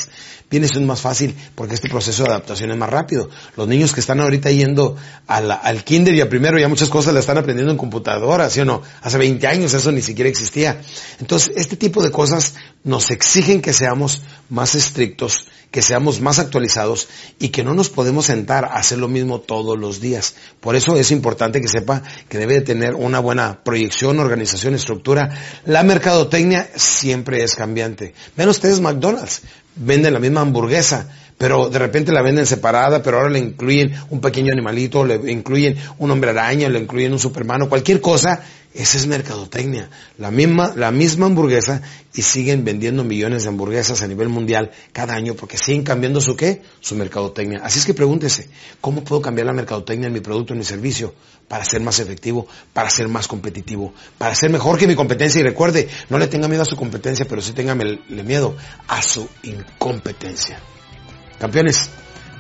viene 0.52 0.68
siendo 0.68 0.86
más 0.86 1.02
fácil 1.02 1.36
porque 1.56 1.74
este 1.74 1.90
proceso 1.90 2.24
de 2.24 2.30
adaptación 2.30 2.70
es 2.70 2.78
más 2.78 2.92
rápido. 2.92 3.28
Los 3.58 3.68
niños 3.68 3.92
que 3.92 4.02
están 4.02 4.20
ahorita 4.20 4.52
yendo 4.52 4.96
al 5.26 5.84
kinder 5.84 6.14
y 6.14 6.22
a 6.22 6.30
primero 6.30 6.60
ya 6.60 6.68
muchas 6.68 6.90
cosas 6.90 7.16
las 7.16 7.22
están 7.22 7.40
aprendiendo 7.40 7.72
en 7.72 7.78
computadora, 7.80 8.52
¿sí 8.52 8.60
o 8.60 8.66
no? 8.66 8.84
Hace 9.02 9.18
20 9.18 9.48
años 9.48 9.74
eso 9.74 9.92
ni 9.92 10.04
siquiera 10.04 10.30
existía. 10.30 10.80
Entonces, 11.20 11.52
este 11.56 11.76
tipo 11.76 12.04
de 12.04 12.12
cosas 12.12 12.54
nos 12.84 13.10
exigen 13.10 13.64
que 13.64 13.74
seamos 13.74 14.22
más 14.50 14.76
estrictos, 14.76 15.48
que 15.72 15.82
seamos 15.82 16.20
más 16.20 16.38
actualizados 16.38 17.08
y 17.40 17.50
que 17.50 17.64
no 17.64 17.74
nos 17.74 17.90
podemos 17.90 18.26
sentar 18.26 18.66
a 18.66 18.76
hacer 18.76 18.98
lo 18.98 19.08
mismo 19.08 19.40
todos 19.40 19.80
los 19.80 20.02
días. 20.02 20.36
Por 20.60 20.76
eso 20.76 20.98
es 20.98 21.12
importante 21.12 21.62
que 21.62 21.70
sepa 21.70 22.04
que 22.28 22.38
debe 22.38 22.56
de 22.56 22.62
tener 22.62 22.94
una 22.94 23.20
buena 23.20 23.64
proyección, 23.64 24.20
organización, 24.20 24.76
estructura. 24.76 25.30
La 25.66 25.84
mercadotecnia 25.84 26.70
siempre 26.76 27.42
es 27.44 27.56
cambiante. 27.56 28.14
Ven 28.36 28.50
ustedes 28.50 28.82
McDonald's, 28.82 29.42
venden 29.76 30.14
la 30.14 30.20
misma 30.20 30.42
hamburguesa, 30.42 31.08
pero 31.42 31.70
de 31.70 31.80
repente 31.80 32.12
la 32.12 32.22
venden 32.22 32.46
separada, 32.46 33.02
pero 33.02 33.18
ahora 33.18 33.32
le 33.32 33.40
incluyen 33.40 33.96
un 34.12 34.22
pequeño 34.22 34.54
animalito, 34.54 35.04
le 35.04 35.32
incluyen 35.32 35.76
un 35.98 36.12
hombre 36.12 36.30
araña, 36.30 36.70
le 36.70 36.78
incluyen 36.78 37.14
un 37.14 37.18
supermano, 37.18 37.68
cualquier 37.68 38.00
cosa 38.00 38.44
esa 38.76 39.00
es 39.00 39.08
mercadotecnia. 39.08 39.90
La 40.20 40.30
misma, 40.30 40.72
la 40.76 40.92
misma 40.92 41.26
hamburguesa 41.26 41.82
y 42.14 42.22
siguen 42.22 42.64
vendiendo 42.64 43.04
millones 43.04 43.42
de 43.42 43.50
hamburguesas 43.50 44.04
a 44.04 44.08
nivel 44.08 44.30
mundial 44.30 44.70
cada 44.94 45.16
año 45.16 45.34
porque 45.34 45.58
siguen 45.58 45.82
cambiando 45.82 46.22
su 46.22 46.36
qué? 46.36 46.62
Su 46.80 46.96
mercadotecnia. 46.96 47.62
Así 47.64 47.80
es 47.80 47.86
que 47.86 47.96
pregúntese, 47.96 48.48
¿cómo 48.80 49.04
puedo 49.04 49.20
cambiar 49.20 49.48
la 49.48 49.54
mercadotecnia 49.54 50.08
en 50.08 50.14
mi 50.14 50.20
producto, 50.20 50.54
en 50.54 50.60
mi 50.60 50.66
servicio? 50.66 51.16
Para 51.48 51.66
ser 51.66 51.82
más 51.82 52.00
efectivo, 52.00 52.46
para 52.72 52.92
ser 52.92 53.08
más 53.08 53.28
competitivo, 53.28 53.96
para 54.20 54.36
ser 54.36 54.52
mejor 54.52 54.78
que 54.78 54.86
mi 54.86 54.94
competencia. 54.94 55.42
Y 55.42 55.44
recuerde, 55.44 55.90
no 56.10 56.20
le 56.20 56.28
tenga 56.28 56.48
miedo 56.48 56.62
a 56.62 56.66
su 56.66 56.76
competencia, 56.76 57.26
pero 57.28 57.42
sí 57.42 57.54
tenga 57.54 57.74
miedo 57.74 58.56
a 58.88 59.02
su 59.02 59.28
incompetencia. 59.42 60.60
Campeones, 61.42 61.90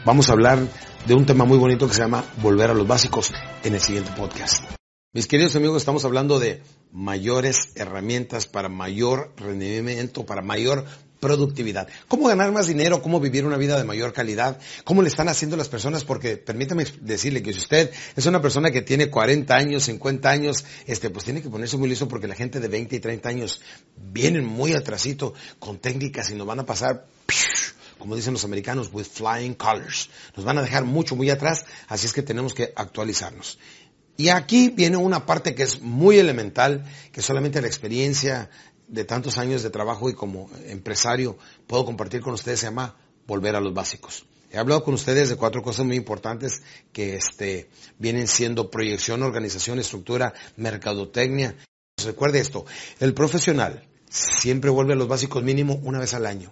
vamos 0.05 0.29
a 0.29 0.33
hablar 0.33 0.59
de 1.07 1.15
un 1.15 1.25
tema 1.25 1.43
muy 1.43 1.57
bonito 1.57 1.87
que 1.87 1.93
se 1.95 2.01
llama 2.01 2.23
Volver 2.37 2.69
a 2.69 2.75
los 2.75 2.85
básicos 2.85 3.33
en 3.63 3.73
el 3.73 3.79
siguiente 3.79 4.11
podcast. 4.15 4.63
Mis 5.11 5.25
queridos 5.25 5.55
amigos, 5.55 5.77
estamos 5.77 6.05
hablando 6.05 6.37
de 6.37 6.61
mayores 6.91 7.71
herramientas 7.73 8.45
para 8.45 8.69
mayor 8.69 9.33
rendimiento, 9.37 10.23
para 10.23 10.43
mayor 10.43 10.85
productividad. 11.19 11.87
¿Cómo 12.07 12.27
ganar 12.27 12.51
más 12.51 12.67
dinero? 12.67 13.01
¿Cómo 13.01 13.19
vivir 13.19 13.43
una 13.43 13.57
vida 13.57 13.75
de 13.75 13.85
mayor 13.85 14.13
calidad? 14.13 14.59
¿Cómo 14.83 15.01
le 15.01 15.07
están 15.07 15.29
haciendo 15.29 15.57
las 15.57 15.67
personas? 15.67 16.03
Porque 16.03 16.37
permítame 16.37 16.85
decirle 17.01 17.41
que 17.41 17.53
si 17.53 17.59
usted 17.59 17.89
es 18.15 18.25
una 18.27 18.39
persona 18.39 18.69
que 18.69 18.83
tiene 18.83 19.09
40 19.09 19.55
años, 19.55 19.85
50 19.85 20.29
años, 20.29 20.63
este, 20.85 21.09
pues 21.09 21.25
tiene 21.25 21.41
que 21.41 21.49
ponerse 21.49 21.75
muy 21.75 21.89
listo 21.89 22.07
porque 22.07 22.27
la 22.27 22.35
gente 22.35 22.59
de 22.59 22.67
20 22.67 22.97
y 22.97 22.99
30 22.99 23.29
años 23.29 23.61
vienen 23.97 24.45
muy 24.45 24.73
atrasito 24.73 25.33
con 25.57 25.79
técnicas 25.79 26.29
y 26.29 26.35
nos 26.35 26.45
van 26.45 26.59
a 26.59 26.67
pasar 26.67 27.07
como 28.01 28.15
dicen 28.15 28.33
los 28.33 28.43
americanos, 28.43 28.89
with 28.91 29.05
flying 29.05 29.53
colors. 29.53 30.09
Nos 30.35 30.43
van 30.43 30.57
a 30.57 30.63
dejar 30.63 30.85
mucho, 30.85 31.15
muy 31.15 31.29
atrás, 31.29 31.65
así 31.87 32.07
es 32.07 32.13
que 32.13 32.23
tenemos 32.23 32.55
que 32.55 32.73
actualizarnos. 32.75 33.59
Y 34.17 34.29
aquí 34.29 34.69
viene 34.69 34.97
una 34.97 35.27
parte 35.27 35.53
que 35.53 35.61
es 35.61 35.81
muy 35.81 36.17
elemental, 36.17 36.83
que 37.11 37.21
solamente 37.21 37.61
la 37.61 37.67
experiencia 37.67 38.49
de 38.87 39.05
tantos 39.05 39.37
años 39.37 39.61
de 39.61 39.69
trabajo 39.69 40.09
y 40.09 40.15
como 40.15 40.49
empresario 40.65 41.37
puedo 41.67 41.85
compartir 41.85 42.21
con 42.21 42.33
ustedes, 42.33 42.59
se 42.59 42.65
llama 42.65 42.95
volver 43.27 43.55
a 43.55 43.61
los 43.61 43.73
básicos. 43.73 44.25
He 44.49 44.57
hablado 44.57 44.83
con 44.83 44.95
ustedes 44.95 45.29
de 45.29 45.35
cuatro 45.35 45.61
cosas 45.61 45.85
muy 45.85 45.95
importantes 45.95 46.63
que 46.91 47.15
este, 47.15 47.69
vienen 47.99 48.27
siendo 48.27 48.71
proyección, 48.71 49.21
organización, 49.21 49.77
estructura, 49.77 50.33
mercadotecnia. 50.57 51.55
Recuerde 52.03 52.39
esto, 52.39 52.65
el 52.99 53.13
profesional 53.13 53.87
siempre 54.09 54.71
vuelve 54.71 54.93
a 54.93 54.97
los 54.97 55.07
básicos 55.07 55.43
mínimo 55.43 55.79
una 55.83 55.99
vez 55.99 56.15
al 56.15 56.25
año. 56.25 56.51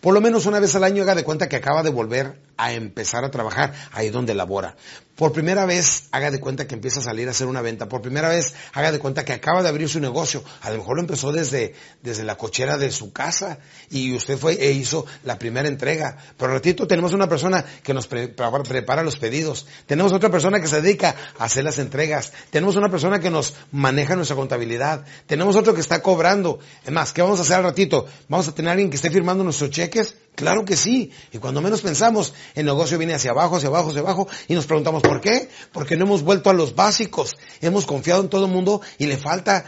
Por 0.00 0.14
lo 0.14 0.20
menos 0.20 0.46
una 0.46 0.60
vez 0.60 0.74
al 0.74 0.84
año 0.84 1.02
haga 1.02 1.14
de 1.14 1.24
cuenta 1.24 1.48
que 1.48 1.56
acaba 1.56 1.82
de 1.82 1.90
volver 1.90 2.38
a 2.60 2.72
empezar 2.72 3.24
a 3.24 3.30
trabajar 3.30 3.72
ahí 3.92 4.10
donde 4.10 4.34
labora. 4.34 4.76
Por 5.20 5.32
primera 5.32 5.66
vez 5.66 6.04
haga 6.12 6.30
de 6.30 6.40
cuenta 6.40 6.66
que 6.66 6.74
empieza 6.74 7.00
a 7.00 7.02
salir 7.02 7.28
a 7.28 7.32
hacer 7.32 7.46
una 7.46 7.60
venta. 7.60 7.90
Por 7.90 8.00
primera 8.00 8.30
vez 8.30 8.54
haga 8.72 8.90
de 8.90 8.98
cuenta 8.98 9.22
que 9.22 9.34
acaba 9.34 9.62
de 9.62 9.68
abrir 9.68 9.86
su 9.86 10.00
negocio. 10.00 10.42
A 10.62 10.70
lo 10.70 10.78
mejor 10.78 10.96
lo 10.96 11.02
empezó 11.02 11.30
desde, 11.30 11.74
desde 12.02 12.24
la 12.24 12.36
cochera 12.36 12.78
de 12.78 12.90
su 12.90 13.12
casa 13.12 13.58
y 13.90 14.14
usted 14.14 14.38
fue 14.38 14.54
e 14.54 14.72
hizo 14.72 15.04
la 15.24 15.38
primera 15.38 15.68
entrega. 15.68 16.16
Pero 16.38 16.54
ratito 16.54 16.86
tenemos 16.86 17.12
una 17.12 17.28
persona 17.28 17.62
que 17.82 17.92
nos 17.92 18.06
prepara 18.06 19.02
los 19.02 19.18
pedidos. 19.18 19.66
Tenemos 19.84 20.14
otra 20.14 20.30
persona 20.30 20.58
que 20.58 20.68
se 20.68 20.80
dedica 20.80 21.14
a 21.38 21.44
hacer 21.44 21.64
las 21.64 21.78
entregas. 21.78 22.32
Tenemos 22.48 22.76
una 22.76 22.90
persona 22.90 23.20
que 23.20 23.28
nos 23.28 23.52
maneja 23.72 24.16
nuestra 24.16 24.36
contabilidad. 24.36 25.04
Tenemos 25.26 25.54
otro 25.54 25.74
que 25.74 25.82
está 25.82 26.00
cobrando. 26.00 26.60
Es 26.82 26.92
más, 26.92 27.12
¿qué 27.12 27.20
vamos 27.20 27.38
a 27.40 27.42
hacer 27.42 27.56
al 27.56 27.64
ratito? 27.64 28.06
Vamos 28.30 28.48
a 28.48 28.54
tener 28.54 28.70
alguien 28.70 28.88
que 28.88 28.96
esté 28.96 29.10
firmando 29.10 29.44
nuestros 29.44 29.68
cheques. 29.68 30.16
Claro 30.40 30.64
que 30.64 30.74
sí. 30.74 31.12
Y 31.32 31.38
cuando 31.38 31.60
menos 31.60 31.82
pensamos, 31.82 32.32
el 32.54 32.64
negocio 32.64 32.96
viene 32.96 33.12
hacia 33.12 33.32
abajo, 33.32 33.56
hacia 33.56 33.68
abajo, 33.68 33.90
hacia 33.90 34.00
abajo, 34.00 34.26
y 34.48 34.54
nos 34.54 34.64
preguntamos, 34.64 35.02
¿por 35.02 35.20
qué? 35.20 35.50
Porque 35.70 35.98
no 35.98 36.06
hemos 36.06 36.22
vuelto 36.22 36.48
a 36.48 36.54
los 36.54 36.74
básicos. 36.74 37.36
Hemos 37.60 37.84
confiado 37.84 38.22
en 38.22 38.30
todo 38.30 38.46
el 38.46 38.50
mundo 38.50 38.80
y 38.96 39.04
le 39.04 39.18
falta, 39.18 39.66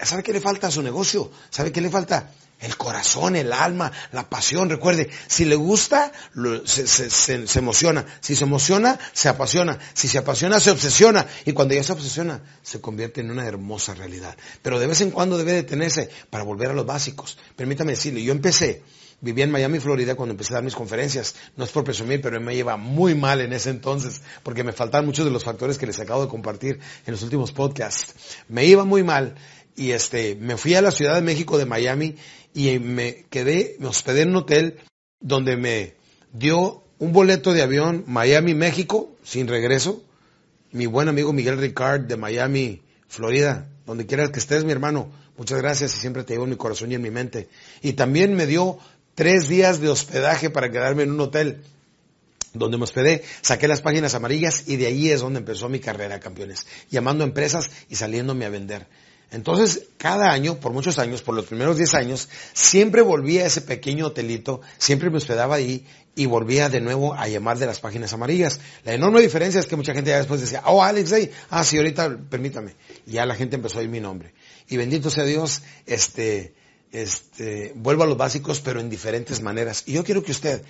¿sabe 0.00 0.22
qué 0.22 0.32
le 0.32 0.40
falta 0.40 0.68
a 0.68 0.70
su 0.70 0.80
negocio? 0.80 1.30
¿Sabe 1.50 1.72
qué 1.72 1.82
le 1.82 1.90
falta? 1.90 2.30
El 2.58 2.74
corazón, 2.78 3.36
el 3.36 3.52
alma, 3.52 3.92
la 4.12 4.30
pasión. 4.30 4.70
Recuerde, 4.70 5.10
si 5.26 5.44
le 5.44 5.56
gusta, 5.56 6.10
se, 6.64 6.86
se, 6.86 7.58
emociona. 7.58 8.06
Si 8.20 8.34
se 8.34 8.44
emociona, 8.44 8.98
se 9.12 9.28
apasiona. 9.28 9.78
Si 9.92 10.08
se 10.08 10.16
apasiona, 10.16 10.58
se 10.58 10.70
obsesiona. 10.70 11.26
Y 11.44 11.52
cuando 11.52 11.74
ya 11.74 11.82
se 11.82 11.92
obsesiona, 11.92 12.40
se 12.62 12.80
convierte 12.80 13.20
en 13.20 13.30
una 13.30 13.46
hermosa 13.46 13.92
realidad. 13.92 14.34
Pero 14.62 14.78
de 14.78 14.86
vez 14.86 15.02
en 15.02 15.10
cuando 15.10 15.36
debe 15.36 15.52
detenerse 15.52 16.08
para 16.30 16.44
volver 16.44 16.70
a 16.70 16.72
los 16.72 16.86
básicos. 16.86 17.36
Permítame 17.56 17.92
decirle, 17.92 18.22
yo 18.22 18.32
empecé 18.32 18.82
Vivía 19.20 19.44
en 19.44 19.50
Miami, 19.50 19.80
Florida, 19.80 20.14
cuando 20.14 20.32
empecé 20.32 20.52
a 20.52 20.56
dar 20.56 20.64
mis 20.64 20.74
conferencias. 20.74 21.34
No 21.56 21.64
es 21.64 21.70
por 21.70 21.84
presumir, 21.84 22.20
pero 22.20 22.40
me 22.40 22.54
iba 22.54 22.76
muy 22.76 23.14
mal 23.14 23.40
en 23.40 23.52
ese 23.52 23.70
entonces, 23.70 24.22
porque 24.42 24.64
me 24.64 24.72
faltaban 24.72 25.06
muchos 25.06 25.24
de 25.24 25.30
los 25.30 25.44
factores 25.44 25.78
que 25.78 25.86
les 25.86 25.98
acabo 26.00 26.22
de 26.22 26.28
compartir 26.28 26.80
en 27.06 27.12
los 27.12 27.22
últimos 27.22 27.52
podcasts. 27.52 28.14
Me 28.48 28.66
iba 28.66 28.84
muy 28.84 29.02
mal 29.02 29.34
y 29.76 29.92
este, 29.92 30.36
me 30.36 30.56
fui 30.56 30.74
a 30.74 30.82
la 30.82 30.90
Ciudad 30.90 31.14
de 31.14 31.22
México 31.22 31.58
de 31.58 31.66
Miami 31.66 32.16
y 32.52 32.78
me 32.78 33.24
quedé, 33.30 33.76
me 33.80 33.88
hospedé 33.88 34.22
en 34.22 34.30
un 34.30 34.36
hotel 34.36 34.78
donde 35.20 35.56
me 35.56 35.94
dio 36.32 36.82
un 36.98 37.12
boleto 37.12 37.52
de 37.52 37.62
avión 37.62 38.04
Miami, 38.06 38.54
México, 38.54 39.10
sin 39.22 39.48
regreso. 39.48 40.02
Mi 40.70 40.86
buen 40.86 41.08
amigo 41.08 41.32
Miguel 41.32 41.58
Ricard 41.58 42.02
de 42.02 42.16
Miami, 42.16 42.82
Florida, 43.08 43.68
donde 43.86 44.06
quieras 44.06 44.30
que 44.30 44.38
estés, 44.38 44.64
mi 44.64 44.72
hermano. 44.72 45.10
Muchas 45.36 45.58
gracias 45.58 45.96
y 45.96 46.00
siempre 46.00 46.22
te 46.22 46.34
llevo 46.34 46.44
en 46.44 46.50
mi 46.50 46.56
corazón 46.56 46.92
y 46.92 46.94
en 46.94 47.02
mi 47.02 47.10
mente. 47.10 47.48
Y 47.82 47.94
también 47.94 48.34
me 48.34 48.46
dio 48.46 48.78
tres 49.14 49.48
días 49.48 49.80
de 49.80 49.88
hospedaje 49.88 50.50
para 50.50 50.70
quedarme 50.70 51.04
en 51.04 51.12
un 51.12 51.20
hotel 51.20 51.62
donde 52.52 52.78
me 52.78 52.84
hospedé, 52.84 53.24
saqué 53.40 53.68
las 53.68 53.82
páginas 53.82 54.14
amarillas 54.14 54.64
y 54.66 54.76
de 54.76 54.86
ahí 54.86 55.10
es 55.10 55.20
donde 55.20 55.40
empezó 55.40 55.68
mi 55.68 55.80
carrera, 55.80 56.20
campeones, 56.20 56.66
llamando 56.90 57.24
empresas 57.24 57.70
y 57.88 57.96
saliéndome 57.96 58.44
a 58.44 58.50
vender. 58.50 58.86
Entonces, 59.32 59.86
cada 59.96 60.30
año, 60.30 60.60
por 60.60 60.72
muchos 60.72 61.00
años, 61.00 61.22
por 61.22 61.34
los 61.34 61.46
primeros 61.46 61.76
10 61.76 61.94
años, 61.94 62.28
siempre 62.52 63.02
volvía 63.02 63.42
a 63.42 63.46
ese 63.46 63.62
pequeño 63.62 64.06
hotelito, 64.06 64.60
siempre 64.78 65.10
me 65.10 65.16
hospedaba 65.16 65.56
ahí 65.56 65.84
y 66.14 66.26
volvía 66.26 66.68
de 66.68 66.80
nuevo 66.80 67.14
a 67.14 67.26
llamar 67.26 67.58
de 67.58 67.66
las 67.66 67.80
páginas 67.80 68.12
amarillas. 68.12 68.60
La 68.84 68.94
enorme 68.94 69.20
diferencia 69.20 69.58
es 69.58 69.66
que 69.66 69.74
mucha 69.74 69.92
gente 69.92 70.10
ya 70.10 70.18
después 70.18 70.40
decía, 70.40 70.62
oh, 70.66 70.84
Alex, 70.84 71.10
hey, 71.12 71.32
ah, 71.50 71.64
sí, 71.64 71.76
ahorita, 71.76 72.16
permítame. 72.30 72.76
Y 73.06 73.12
ya 73.12 73.26
la 73.26 73.34
gente 73.34 73.56
empezó 73.56 73.80
a 73.80 73.82
ir 73.82 73.88
mi 73.88 73.98
nombre. 73.98 74.34
Y 74.68 74.76
bendito 74.76 75.10
sea 75.10 75.24
Dios, 75.24 75.62
este, 75.86 76.54
este, 76.94 77.72
vuelvo 77.74 78.04
a 78.04 78.06
los 78.06 78.16
básicos, 78.16 78.60
pero 78.60 78.80
en 78.80 78.88
diferentes 78.88 79.42
maneras. 79.42 79.82
Y 79.86 79.92
yo 79.92 80.04
quiero 80.04 80.22
que 80.22 80.32
usted 80.32 80.62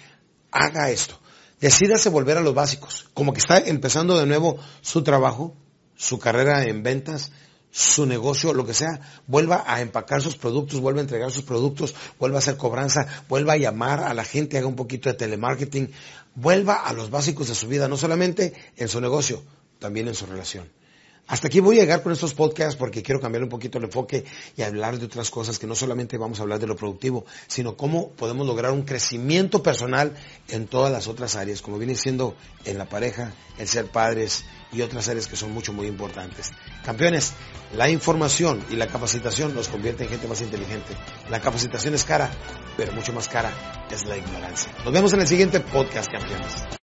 haga 0.51 0.91
esto. 0.91 1.21
Decídase 1.61 2.09
volver 2.09 2.39
a 2.39 2.41
los 2.41 2.55
básicos. 2.55 3.09
Como 3.15 3.33
que 3.33 3.41
está 3.41 3.59
empezando 3.59 4.19
de 4.19 4.27
nuevo 4.27 4.59
su 4.81 5.03
trabajo, 5.03 5.55
su 5.95 6.19
carrera 6.19 6.65
en 6.65 6.83
ventas, 6.83 7.31
su 7.71 8.07
negocio, 8.07 8.55
lo 8.55 8.65
que 8.65 8.73
sea, 8.73 9.01
vuelva 9.27 9.65
a 9.67 9.81
empacar 9.81 10.23
sus 10.23 10.37
productos, 10.37 10.81
vuelva 10.81 11.01
a 11.01 11.03
entregar 11.03 11.31
sus 11.31 11.45
productos, 11.45 11.95
vuelva 12.19 12.39
a 12.39 12.39
hacer 12.39 12.57
cobranza, 12.57 13.07
vuelva 13.29 13.55
a 13.55 13.57
llamar 13.57 14.01
a 14.01 14.15
la 14.15 14.25
gente, 14.25 14.57
haga 14.57 14.67
un 14.67 14.77
poquito 14.77 15.09
de 15.09 15.17
telemarketing, 15.17 15.91
vuelva 16.35 16.87
a 16.87 16.93
los 16.93 17.11
básicos 17.11 17.49
de 17.49 17.55
su 17.55 17.69
vida, 17.69 17.89
no 17.89 17.97
solamente 17.97 18.55
en 18.77 18.89
su 18.89 19.01
negocio, 19.01 19.43
también 19.79 20.09
en 20.09 20.15
su 20.15 20.25
relación. 20.25 20.69
Hasta 21.27 21.47
aquí 21.47 21.61
voy 21.61 21.79
a 21.79 21.81
llegar 21.81 22.03
con 22.03 22.13
estos 22.13 22.35
podcasts 22.35 22.77
porque 22.77 23.03
quiero 23.03 23.19
cambiar 23.19 23.43
un 23.43 23.49
poquito 23.49 23.79
el 23.79 23.85
enfoque 23.85 24.25
y 24.57 24.63
hablar 24.63 24.99
de 24.99 25.07
otras 25.07 25.31
cosas 25.31 25.59
que 25.59 25.67
no 25.67 25.75
solamente 25.75 26.19
vamos 26.19 26.39
a 26.39 26.43
hablar 26.43 26.59
de 26.59 26.67
lo 26.67 26.77
productivo, 26.77 27.25
sino 27.47 27.77
cómo 27.77 28.11
podemos 28.11 28.47
lograr 28.47 28.73
un 28.73 28.83
crecimiento 28.83 29.63
personal 29.63 30.15
en 30.49 30.67
todas 30.67 30.93
las 30.93 31.09
otras 31.09 31.35
áreas, 31.37 31.63
como 31.63 31.79
viene 31.79 31.95
siendo 31.95 32.37
en 32.67 32.77
la 32.77 32.91
pareja, 32.91 33.33
el 33.59 33.67
ser 33.67 33.87
padres 33.87 34.45
y 34.71 34.83
otras 34.83 35.09
áreas 35.09 35.27
que 35.27 35.37
son 35.37 35.53
mucho, 35.53 35.73
muy 35.73 35.87
importantes. 35.87 36.53
Campeones, 36.85 37.33
la 37.75 37.89
información 37.89 38.63
y 38.71 38.77
la 38.77 38.89
capacitación 38.89 39.55
nos 39.55 39.69
convierte 39.69 40.05
en 40.05 40.11
gente 40.11 40.29
más 40.29 40.43
inteligente. 40.43 40.95
La 41.31 41.41
capacitación 41.41 41.95
es 41.95 42.05
cara, 42.05 42.31
pero 42.77 42.93
mucho 42.93 43.15
más 43.15 43.29
cara 43.29 43.51
es 43.91 44.05
la 44.05 44.19
ignorancia. 44.19 44.71
Nos 44.85 44.93
vemos 44.93 45.13
en 45.15 45.21
el 45.21 45.27
siguiente 45.27 45.61
podcast, 45.61 46.11
campeones. 46.13 46.84